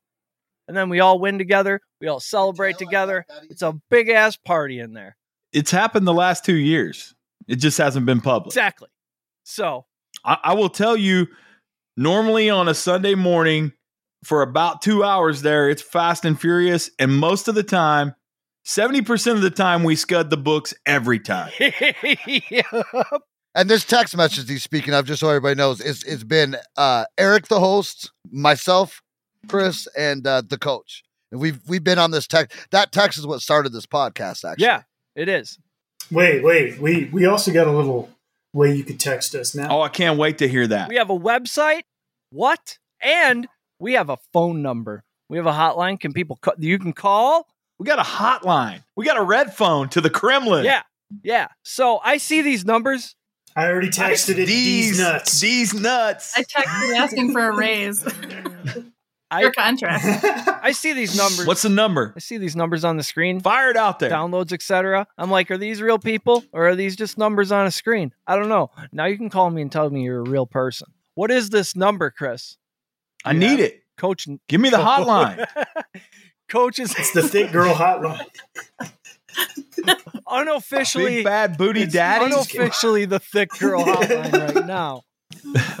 [0.68, 3.24] And then we all win together, we all celebrate together.
[3.48, 5.16] It's a big ass party in there.
[5.52, 7.14] It's happened the last two years.
[7.48, 8.48] It just hasn't been public.
[8.48, 8.88] Exactly.
[9.44, 9.86] So,
[10.24, 11.28] I, I will tell you,
[11.96, 13.72] normally on a Sunday morning
[14.26, 16.90] for about two hours there, it's fast and furious.
[16.98, 18.14] And most of the time,
[18.66, 21.52] 70% of the time, we scud the books every time.
[23.56, 27.06] And this text message he's speaking of, just so everybody knows, is it's been uh,
[27.16, 29.00] Eric, the host, myself,
[29.48, 31.02] Chris, and uh, the coach.
[31.32, 32.54] And we've we've been on this text.
[32.70, 34.44] That text is what started this podcast.
[34.44, 34.82] Actually, yeah,
[35.14, 35.58] it is.
[36.10, 36.78] Wait, wait.
[36.78, 38.10] We we also got a little
[38.52, 39.68] way you could text us now.
[39.70, 40.90] Oh, I can't wait to hear that.
[40.90, 41.84] We have a website.
[42.28, 42.76] What?
[43.00, 43.48] And
[43.78, 45.04] we have a phone number.
[45.28, 45.98] We have a hotline.
[45.98, 47.46] Can people ca- you can call?
[47.78, 48.82] We got a hotline.
[48.96, 50.64] We got a red phone to the Kremlin.
[50.64, 50.82] Yeah.
[51.22, 51.48] Yeah.
[51.62, 53.14] So I see these numbers.
[53.54, 54.46] I already texted it.
[54.46, 55.40] These nuts.
[55.40, 56.32] These nuts.
[56.36, 58.04] I texted asking for a raise.
[59.40, 60.04] Your contract.
[60.62, 61.46] I see these numbers.
[61.46, 62.12] What's the number?
[62.14, 63.40] I see these numbers on the screen.
[63.40, 64.10] Fire it out there.
[64.10, 65.06] Downloads, etc.
[65.18, 68.12] I'm like, are these real people or are these just numbers on a screen?
[68.26, 68.70] I don't know.
[68.92, 70.88] Now you can call me and tell me you're a real person.
[71.14, 72.56] What is this number, Chris?
[73.24, 73.82] I need it.
[73.96, 75.46] Coach Give me the hotline.
[76.48, 78.24] Coach is It's the thick girl hotline.
[80.28, 82.24] unofficially Big bad booty daddy.
[82.32, 85.02] unofficially the thick girl hotline right now.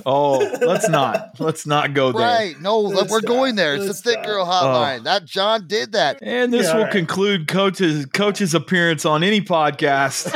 [0.04, 1.38] Oh, let's not.
[1.40, 2.26] Let's not go there.
[2.26, 2.60] right.
[2.60, 3.26] No, Let's we're not.
[3.28, 3.74] going there.
[3.74, 4.26] It's the Let's thick not.
[4.26, 4.50] girl oh.
[4.50, 5.04] hotline.
[5.04, 6.18] That John did that.
[6.20, 6.92] And this Yeah, will all right.
[6.92, 10.32] conclude coach's coach's appearance on any podcast.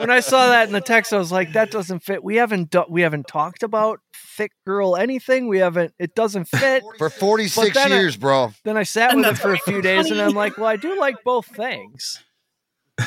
[0.00, 2.22] When I saw that in the text, I was like, that doesn't fit.
[2.22, 4.00] We haven't do- we haven't talked about
[4.36, 5.48] thick girl anything.
[5.48, 5.94] We haven't.
[5.98, 6.82] It doesn't fit.
[6.98, 8.52] For 46 But then I- years, bro.
[8.64, 10.20] Then I sat And with it for a few days, and.
[10.20, 12.22] I'm like, well, I do like both things.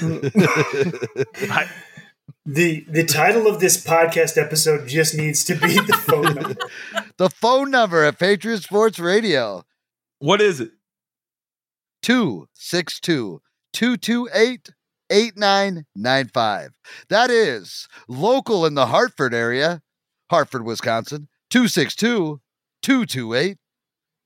[2.45, 6.55] The the title of this podcast episode just needs to be the phone number.
[7.17, 9.65] The phone number at Patriot Sports Radio
[10.19, 10.71] what is it?
[12.01, 13.41] 262
[13.73, 14.69] 228
[15.11, 16.71] 8995.
[17.09, 19.81] That is local in the Hartford area,
[20.29, 22.41] Hartford, Wisconsin, 262
[22.81, 23.57] 228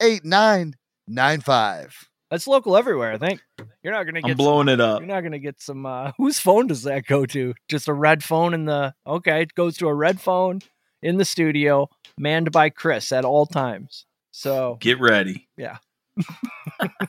[0.01, 2.09] 8995.
[2.29, 3.11] That's local everywhere.
[3.11, 3.41] I think
[3.83, 4.31] you're not gonna get.
[4.31, 5.01] I'm blowing it up.
[5.01, 5.85] You're not gonna get some.
[5.85, 7.53] Uh, whose phone does that go to?
[7.69, 8.95] Just a red phone in the.
[9.05, 10.61] Okay, it goes to a red phone
[11.03, 14.07] in the studio, manned by Chris at all times.
[14.31, 15.47] So Get ready.
[15.57, 15.77] Yeah.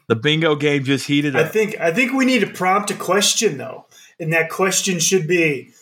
[0.09, 1.47] the bingo game just heated up.
[1.47, 3.87] I think I think we need to prompt a question though,
[4.21, 5.73] and that question should be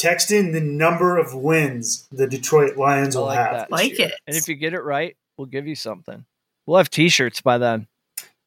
[0.00, 3.52] text in the number of wins the Detroit Lions will like have.
[3.52, 3.70] that.
[3.70, 4.08] like year.
[4.08, 4.14] it.
[4.26, 6.24] and if you get it right, we'll give you something.
[6.66, 7.86] We'll have T-shirts by then.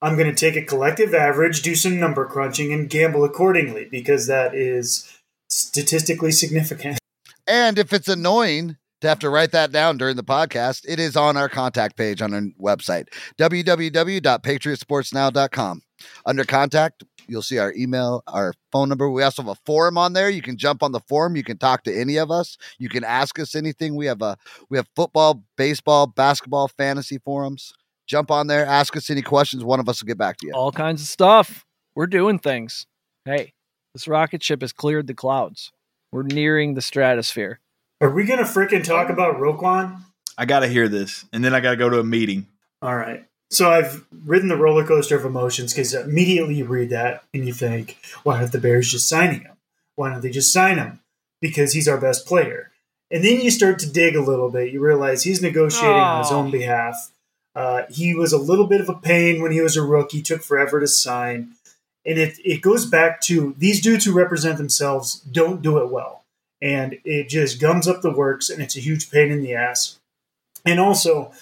[0.01, 4.28] I'm going to take a collective average, do some number crunching, and gamble accordingly because
[4.28, 5.10] that is
[5.49, 6.99] statistically significant.
[7.45, 11.18] And if it's annoying to have to write that down during the podcast, it is
[11.18, 15.82] on our contact page on our website, www.patriotsportsnow.com.
[16.26, 19.10] Under contact, You'll see our email, our phone number.
[19.10, 20.30] We also have a forum on there.
[20.30, 21.36] You can jump on the forum.
[21.36, 22.58] You can talk to any of us.
[22.78, 23.96] You can ask us anything.
[23.96, 24.38] We have a
[24.70, 27.74] we have football, baseball, basketball, fantasy forums.
[28.06, 29.64] Jump on there, ask us any questions.
[29.64, 30.54] One of us will get back to you.
[30.54, 31.66] All kinds of stuff.
[31.96, 32.86] We're doing things.
[33.24, 33.54] Hey,
[33.94, 35.72] this rocket ship has cleared the clouds.
[36.12, 37.60] We're nearing the stratosphere.
[38.02, 40.02] Are we gonna freaking talk about Roquan?
[40.38, 42.48] I got to hear this, and then I got to go to a meeting.
[42.82, 43.26] All right.
[43.54, 47.54] So I've ridden the roller coaster of emotions because immediately you read that and you
[47.54, 49.56] think, why aren't the Bears just signing him?
[49.95, 51.01] Why don't they just sign him?
[51.39, 52.72] Because he's our best player.
[53.12, 54.74] And then you start to dig a little bit.
[54.74, 57.12] You realize he's negotiating on his own behalf.
[57.56, 60.41] Uh, he was a little bit of a pain when he was a rookie, took
[60.41, 61.51] forever to sign.
[62.08, 66.24] And it, it goes back to these dudes who represent themselves don't do it well.
[66.60, 69.99] And it just gums up the works and it's a huge pain in the ass.
[70.66, 71.34] And also,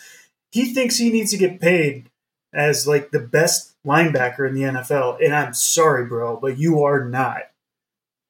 [0.51, 2.09] he thinks he needs to get paid
[2.53, 5.23] as like the best linebacker in the NFL.
[5.23, 7.43] And I'm sorry, bro, but you are not.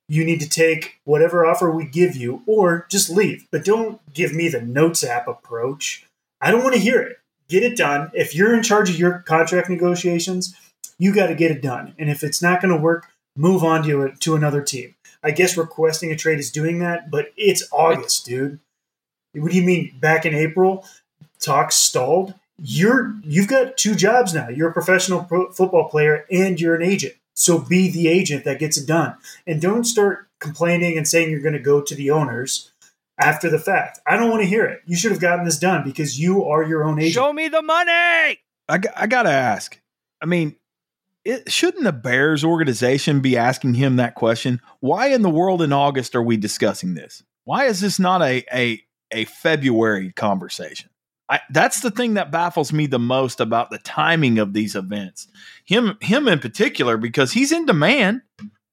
[0.08, 3.48] You need to take whatever offer we give you or just leave.
[3.52, 6.06] But don't give me the notes app approach.
[6.40, 7.18] I don't want to hear it.
[7.48, 8.12] Get it done.
[8.14, 10.54] If you're in charge of your contract negotiations,
[10.98, 11.96] you got to get it done.
[11.98, 14.96] And if it's not going to work, move on to it to another team.
[15.24, 18.60] I guess requesting a trade is doing that, but it's August, dude.
[19.34, 20.86] What do you mean back in April?
[21.42, 22.34] Talks stalled.
[22.58, 24.50] You're you've got two jobs now.
[24.50, 27.16] You're a professional pro- football player and you're an agent.
[27.34, 29.16] So be the agent that gets it done,
[29.48, 32.72] and don't start complaining and saying you're going to go to the owners
[33.18, 34.00] after the fact.
[34.06, 34.82] I don't want to hear it.
[34.86, 37.14] You should have gotten this done because you are your own agent.
[37.14, 37.92] Show me the money.
[37.92, 39.80] I I got to ask.
[40.22, 40.56] I mean,
[41.26, 44.62] it, shouldn't the Bears organization be asking him that question?
[44.80, 47.24] Why in the world in August are we discussing this?
[47.44, 50.91] Why is this not a a a February conversation?
[51.32, 55.30] I, that's the thing that baffles me the most about the timing of these events.
[55.64, 58.22] Him him in particular because he's in demand.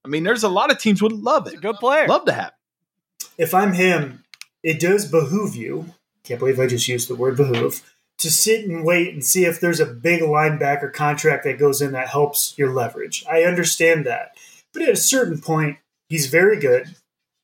[0.04, 2.08] I mean, there's a lot of teams would love it, good player.
[2.08, 2.52] love to have.
[3.20, 3.28] him.
[3.38, 4.24] if I'm him,
[4.64, 5.94] it does behoove you.
[6.24, 7.88] Can't believe I just used the word behoove
[8.18, 11.92] to sit and wait and see if there's a big linebacker contract that goes in
[11.92, 13.24] that helps your leverage.
[13.30, 14.32] I understand that,
[14.72, 15.78] but at a certain point,
[16.08, 16.96] he's very good.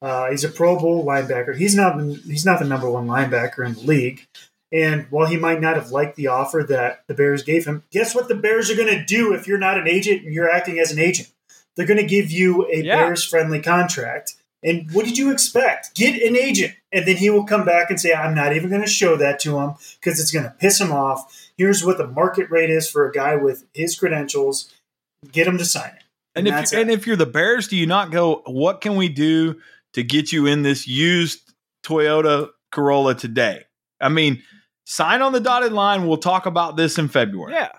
[0.03, 1.57] Uh, he's a Pro Bowl linebacker.
[1.57, 4.27] He's not he's not the number one linebacker in the league.
[4.75, 8.13] And while he might not have liked the offer that the Bears gave him, guess
[8.13, 10.81] what the Bears are going to do if you're not an agent and you're acting
[10.81, 11.31] as an agent?
[11.77, 12.97] They're going to give you a Yeah.
[12.97, 14.35] Bears friendly contract.
[14.65, 15.95] And what did you expect?
[15.95, 16.75] Get an agent.
[16.91, 19.39] And then he will come back and say, I'm not even going to show that
[19.41, 21.51] to him because it's going to piss him off.
[21.57, 24.75] Here's what the market rate is for a guy with his credentials.
[25.31, 26.03] Get him to sign it.
[26.35, 26.83] And if you, it.
[26.83, 28.43] and if you're the Bears, do you not go?
[28.47, 29.61] What can we do
[29.93, 31.53] to get you in this used
[31.85, 33.67] Toyota Corolla today?
[34.01, 34.43] I mean,
[34.85, 36.07] sign on the dotted line.
[36.07, 37.55] We'll talk about this in February.
[37.55, 37.73] Yeah.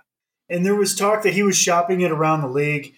[0.49, 2.93] And there was talk that he was shopping it around the league.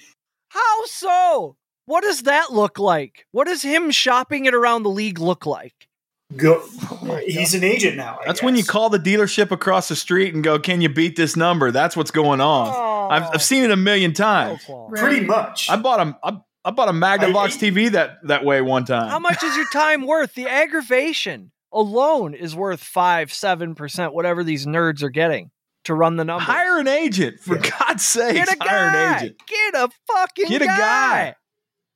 [0.50, 1.56] How so?
[1.86, 3.26] What does that look like?
[3.32, 5.88] What does him shopping it around the league look like?
[6.36, 6.62] Go.
[6.92, 8.20] Oh my he's an agent now.
[8.22, 11.16] I That's when you call the dealership across the street and go, "Can you beat
[11.16, 12.68] this number?" That's what's going on.
[12.68, 13.08] Oh.
[13.10, 14.66] I've, I've seen it a million oh, times.
[14.66, 14.94] Roquan.
[14.94, 15.70] Pretty much.
[15.70, 19.10] I bought a I, I bought a Magnavox I- TV that that way one time.
[19.10, 20.34] How much is your time worth?
[20.34, 25.52] The aggravation alone is worth five, seven percent, whatever these nerds are getting
[25.86, 26.46] to run the numbers.
[26.48, 27.70] Hire an agent for Yeah.
[27.80, 28.36] God's sake.
[28.36, 29.16] Get a Hire an guy.
[29.18, 29.42] agent.
[29.48, 31.36] Get a fucking Get a guy.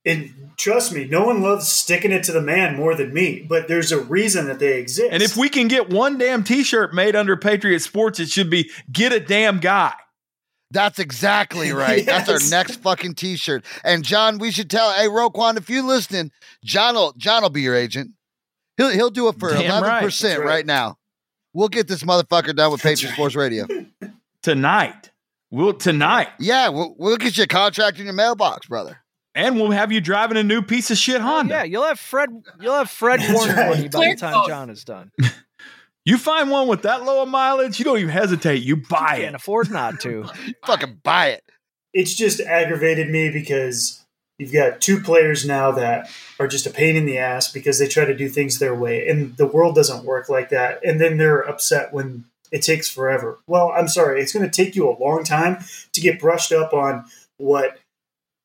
[0.04, 3.46] And trust me, no one loves sticking it to the man more than me.
[3.48, 5.10] But there's a reason that they exist.
[5.12, 8.72] And if we can get one damn T-shirt made under Patriot Sports, it should be
[8.92, 9.94] "Get a damn guy."
[10.72, 12.04] That's exactly right.
[12.06, 13.66] That's our next fucking t-shirt.
[13.84, 16.32] And John, we should tell hey Roquan, if you listening,
[16.64, 18.12] John will John will be your agent.
[18.78, 20.56] He'll he'll do it for eleven percent That's right.
[20.56, 20.66] right.
[20.66, 20.98] now.
[21.54, 23.16] We'll get this motherfucker done with That's Patriot right.
[23.16, 23.68] Sports Radio.
[24.42, 25.12] tonight.
[25.54, 29.00] We'll tonight, Yeah, we'll, we'll get you a contract in your mailbox, brother.
[29.36, 31.54] and we'll have you driving a new piece of shit oh, Honda.
[31.54, 32.30] Oh, Yeah, you'll have Fred.
[32.62, 33.70] You'll have Fred That's Warner right.
[33.70, 35.12] money by the time John is done.
[36.04, 38.64] You find one with that low a mileage, you don't even hesitate.
[38.64, 39.22] You buy it.
[39.22, 39.36] Can't it.
[39.36, 40.26] afford not to.
[40.66, 41.44] Fucking buy it.
[41.94, 44.01] it's just aggravated me because
[44.42, 47.88] you've got two players now that are just a pain in the ass because they
[47.88, 50.84] try to do things their way, and the world doesn't work like that.
[50.84, 53.38] And then they're upset when it takes forever.
[53.46, 55.64] Well, I'm sorry, it's going to take you a long time
[55.94, 57.06] to get brushed up on
[57.38, 57.78] what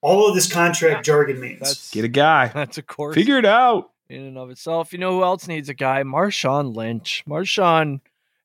[0.02, 1.60] all of this contract jargon means.
[1.60, 2.48] That's Get a guy.
[2.54, 3.90] that's a course Figure it out.
[4.10, 4.92] in and of itself.
[4.92, 6.02] You know who else needs a guy?
[6.02, 7.24] Marshawn Lynch.
[7.26, 8.00] Marshawn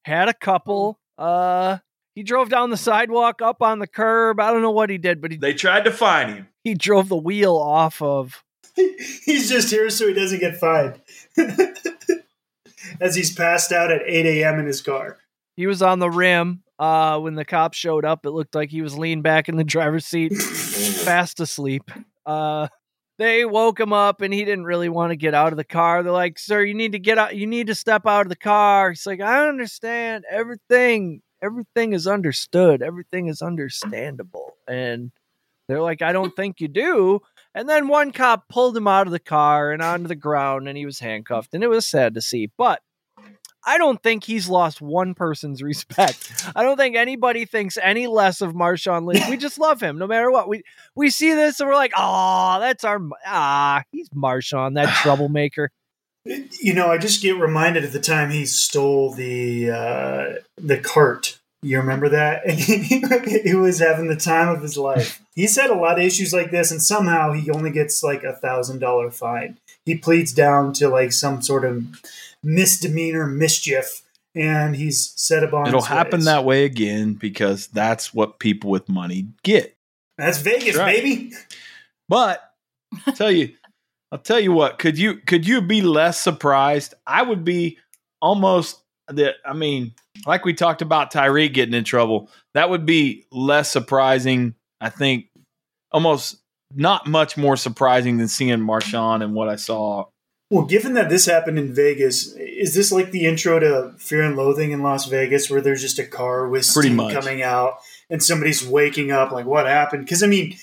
[0.05, 0.97] had a couple.
[1.17, 1.79] Uh,
[2.15, 4.39] he drove down the sidewalk, up on the curb.
[4.39, 6.47] I don't know what he did, but he They tried to find him.
[6.63, 8.43] He drove the wheel off of.
[8.75, 11.01] he's just here so he doesn't get fined.
[12.99, 14.59] As he's passed out at 8 a.m.
[14.59, 15.19] in his car.
[15.55, 16.63] He was on the rim.
[16.79, 19.63] Uh, when the cops showed up, it looked like he was leaned back in the
[19.63, 20.29] driver's seat,
[21.05, 21.91] fast asleep.
[22.25, 22.67] Uh,
[23.19, 26.01] they woke him up and he didn't really want to get out of the car.
[26.01, 27.35] They're like, "Sir, you need to get out.
[27.35, 31.21] You need to step out of the car." He's like, "I understand everything.
[31.39, 32.81] Everything is understood.
[32.81, 35.11] Everything is understandable." And
[35.67, 37.21] they're like, "I don't think you do."
[37.53, 40.77] And then one cop pulled him out of the car and onto the ground, and
[40.77, 41.53] he was handcuffed.
[41.53, 42.81] And it was sad to see, but
[43.65, 46.31] I don't think he's lost one person's respect.
[46.55, 49.27] I don't think anybody thinks any less of Marshawn Lynch.
[49.29, 50.47] We just love him no matter what.
[50.47, 50.63] We
[50.95, 55.71] we see this and we're like, oh, that's our ah, he's Marshawn, that troublemaker.
[56.23, 61.39] You know, I just get reminded of the time he stole the uh, the cart.
[61.63, 62.41] You remember that?
[62.47, 65.21] And he, he was having the time of his life.
[65.35, 68.33] He's had a lot of issues like this, and somehow he only gets like a
[68.33, 69.57] thousand dollar fine.
[69.85, 71.83] He pleads down to like some sort of
[72.43, 74.01] misdemeanor mischief,
[74.35, 75.67] and he's set upon.
[75.67, 76.25] It'll his happen ways.
[76.25, 79.75] that way again because that's what people with money get.
[80.17, 80.95] That's Vegas, Right.
[80.95, 81.33] baby.
[82.09, 82.41] But
[83.07, 83.53] I'll tell you,
[84.11, 84.79] I'll tell you what.
[84.79, 86.93] Could you could you be less surprised?
[87.07, 87.77] I would be
[88.21, 89.35] almost that.
[89.45, 89.93] I mean,
[90.25, 92.29] like we talked about Tyreek getting in trouble.
[92.53, 94.55] That would be less surprising.
[94.79, 95.27] I think
[95.91, 96.37] almost
[96.73, 100.05] not much more surprising than seeing Marshawn and what I saw.
[100.49, 104.35] Well, given that this happened in Vegas, is this like the intro to Fear and
[104.35, 107.77] Loathing in Las Vegas, where there's just a car with steam coming out
[108.09, 109.31] and somebody's waking up?
[109.31, 110.05] Like, what happened?
[110.05, 110.57] Because I mean,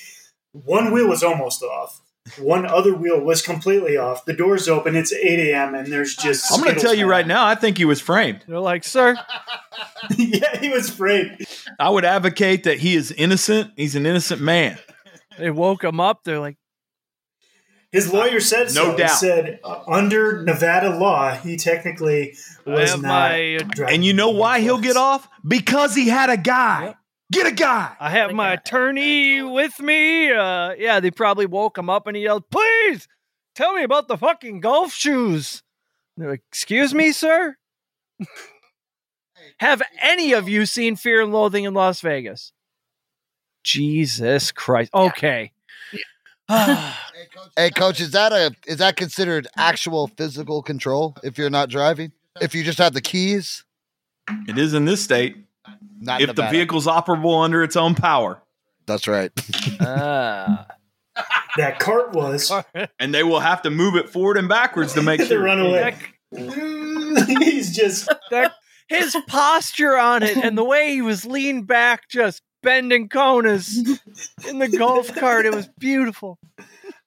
[0.53, 2.03] one wheel was almost off.
[2.39, 4.25] One other wheel was completely off.
[4.25, 4.97] The doors open.
[4.97, 5.75] It's 8 a.m.
[5.75, 6.53] and there's just.
[6.53, 7.47] I'm going to tell you right now.
[7.47, 8.45] I think he was framed.
[8.47, 9.17] They're like, sir,
[10.17, 11.47] yeah, he was afraid.
[11.79, 13.73] I would advocate that he is innocent.
[13.77, 14.79] He's an innocent man.
[15.39, 16.25] they woke him up.
[16.25, 16.57] They're like,
[17.93, 18.97] His lawyer said No so.
[18.97, 22.35] He said uh, under Nevada law, he technically
[22.67, 23.03] was not.
[23.03, 25.29] my driving And you know why he'll get off?
[25.47, 26.95] Because he had a guy.
[27.31, 27.95] Get a guy.
[28.01, 30.31] I have my attorney with me.
[30.33, 33.07] Uh, yeah, they probably woke him up and he yelled, "Please
[33.55, 35.63] tell me about the fucking golf shoes."
[36.17, 37.57] They're like, "Excuse me, sir."
[39.61, 42.53] have any of you seen Fear and Loathing in Las Vegas?
[43.63, 44.93] Jesus Christ.
[44.95, 45.53] Okay.
[47.59, 52.13] Hey, coach, is that a is that considered actual physical control if you're not driving?
[52.41, 53.65] If you just have the keys,
[54.47, 55.37] It is in this state.
[56.01, 56.51] Not if the Nevada.
[56.53, 58.41] vehicle's operable under its own power.
[58.87, 59.31] That's right.
[59.81, 60.67] Ah.
[61.57, 62.53] That cart was.
[63.01, 65.43] And they will have to move it forward and backwards to make to sure.
[65.43, 65.97] run away.
[67.41, 68.09] He's just.
[68.31, 68.55] that-
[68.89, 73.77] his posture on it and the way he was leaned back, just bending corners
[74.49, 76.39] in the golf cart, it was beautiful.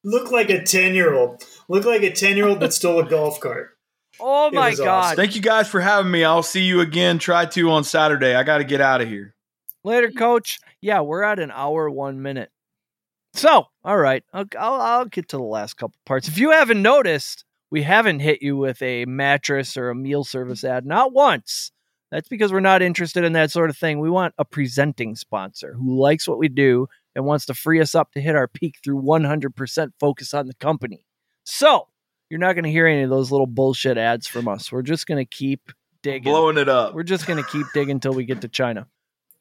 [0.04, 1.44] Look like a 10 year old.
[1.70, 3.72] Look like a 10 year old that stole a golf cart.
[4.22, 4.88] Oh It my god.
[4.88, 5.16] awesome.
[5.18, 6.24] Thank you guys for having me.
[6.24, 7.18] I'll see you again.
[7.20, 8.36] Try to on Saturday.
[8.36, 9.36] I got to get out of here.
[9.84, 10.60] Later, coach.
[10.82, 12.52] Yeah, we're at an hour, one minute.
[13.34, 16.28] So, all right, I'll, I'll, I'll get to the last couple parts.
[16.28, 20.64] If you haven't noticed, we haven't hit you with a mattress or a meal service
[20.64, 21.72] ad, not once.
[22.12, 24.00] That's because we're not interested in that sort of thing.
[24.00, 27.96] We want a presenting sponsor who likes what we do and wants to free us
[27.96, 31.06] up to hit our peak through 100% focus on the company.
[31.46, 31.88] So,
[32.32, 34.72] you're not going to hear any of those little bullshit ads from us.
[34.72, 36.32] We're just going to keep digging.
[36.32, 36.96] Blowing it up.
[36.96, 38.88] We're just going to keep digging until we get to China.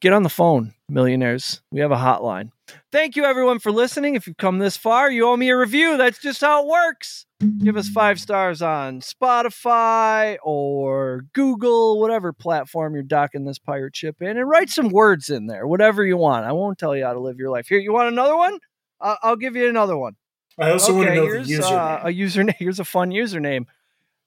[0.01, 1.61] Get on the phone, millionaires.
[1.70, 2.51] We have a hotline.
[2.91, 4.16] Thank you, everyone, for listening.
[4.16, 5.99] If you've come this far, you owe me a review.
[5.99, 7.26] That's just how it works.
[7.59, 14.20] Give us five stars on Spotify or Google, whatever platform you're docking this pirate ship
[14.20, 16.45] in, and write some words in there, whatever you want.
[16.45, 17.68] I won't tell you how to live your life.
[17.68, 18.59] Here, you want another one?
[19.01, 20.16] I'll give you another one.
[20.59, 21.72] I also want to know the username.
[21.72, 22.55] uh, a username.
[22.59, 23.66] Here's a fun username.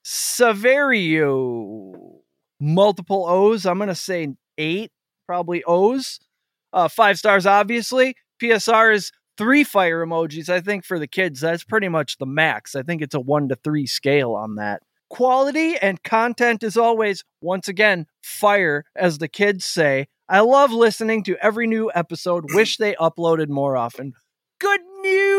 [0.04, 2.20] Severio.
[2.60, 3.66] Multiple O's.
[3.66, 4.92] I'm gonna say eight,
[5.28, 6.20] probably O's.
[6.72, 8.16] Uh, five stars, obviously.
[8.42, 10.50] PSR is three fire emojis.
[10.50, 12.76] I think for the kids, that's pretty much the max.
[12.76, 14.82] I think it's a one to three scale on that.
[15.10, 20.08] Quality and content is always, once again, fire, as the kids say.
[20.28, 22.46] I love listening to every new episode.
[22.54, 24.14] Wish they uploaded more often.
[24.60, 24.82] Good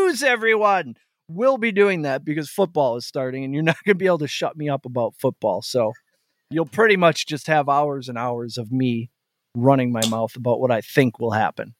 [0.05, 0.95] news, everyone!
[1.27, 4.19] We'll be doing that because football is starting, and you're not going to be able
[4.19, 5.63] to shut me up about football.
[5.63, 5.93] So
[6.51, 9.09] you'll pretty much just have hours and hours of me
[9.55, 11.73] running my mouth about what I think will happen.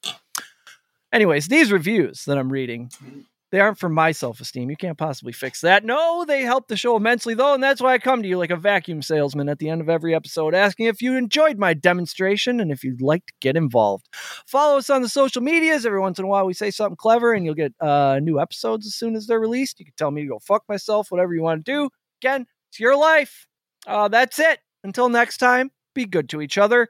[1.13, 2.89] Anyways, these reviews that I'm reading,
[3.55, 4.69] they aren't for my self esteem.
[4.69, 5.85] You can't possibly fix that.
[5.85, 8.49] No, they help the show immensely, though, and that's why I come to you like
[8.49, 12.59] a vacuum salesman at the end of every episode asking if you enjoyed my demonstration
[12.59, 14.09] and if you'd like to get involved.
[14.45, 15.85] Follow us on the social medias.
[15.85, 18.85] Every once in a while, we say something clever, and you'll get uh, new episodes
[18.85, 19.79] as soon as they're released.
[19.79, 21.89] You can tell me to go fuck myself, whatever you want to do.
[22.21, 23.47] Again, it's your life.
[23.87, 24.59] Uh, that's it.
[24.83, 26.89] Until next time, be good to each other.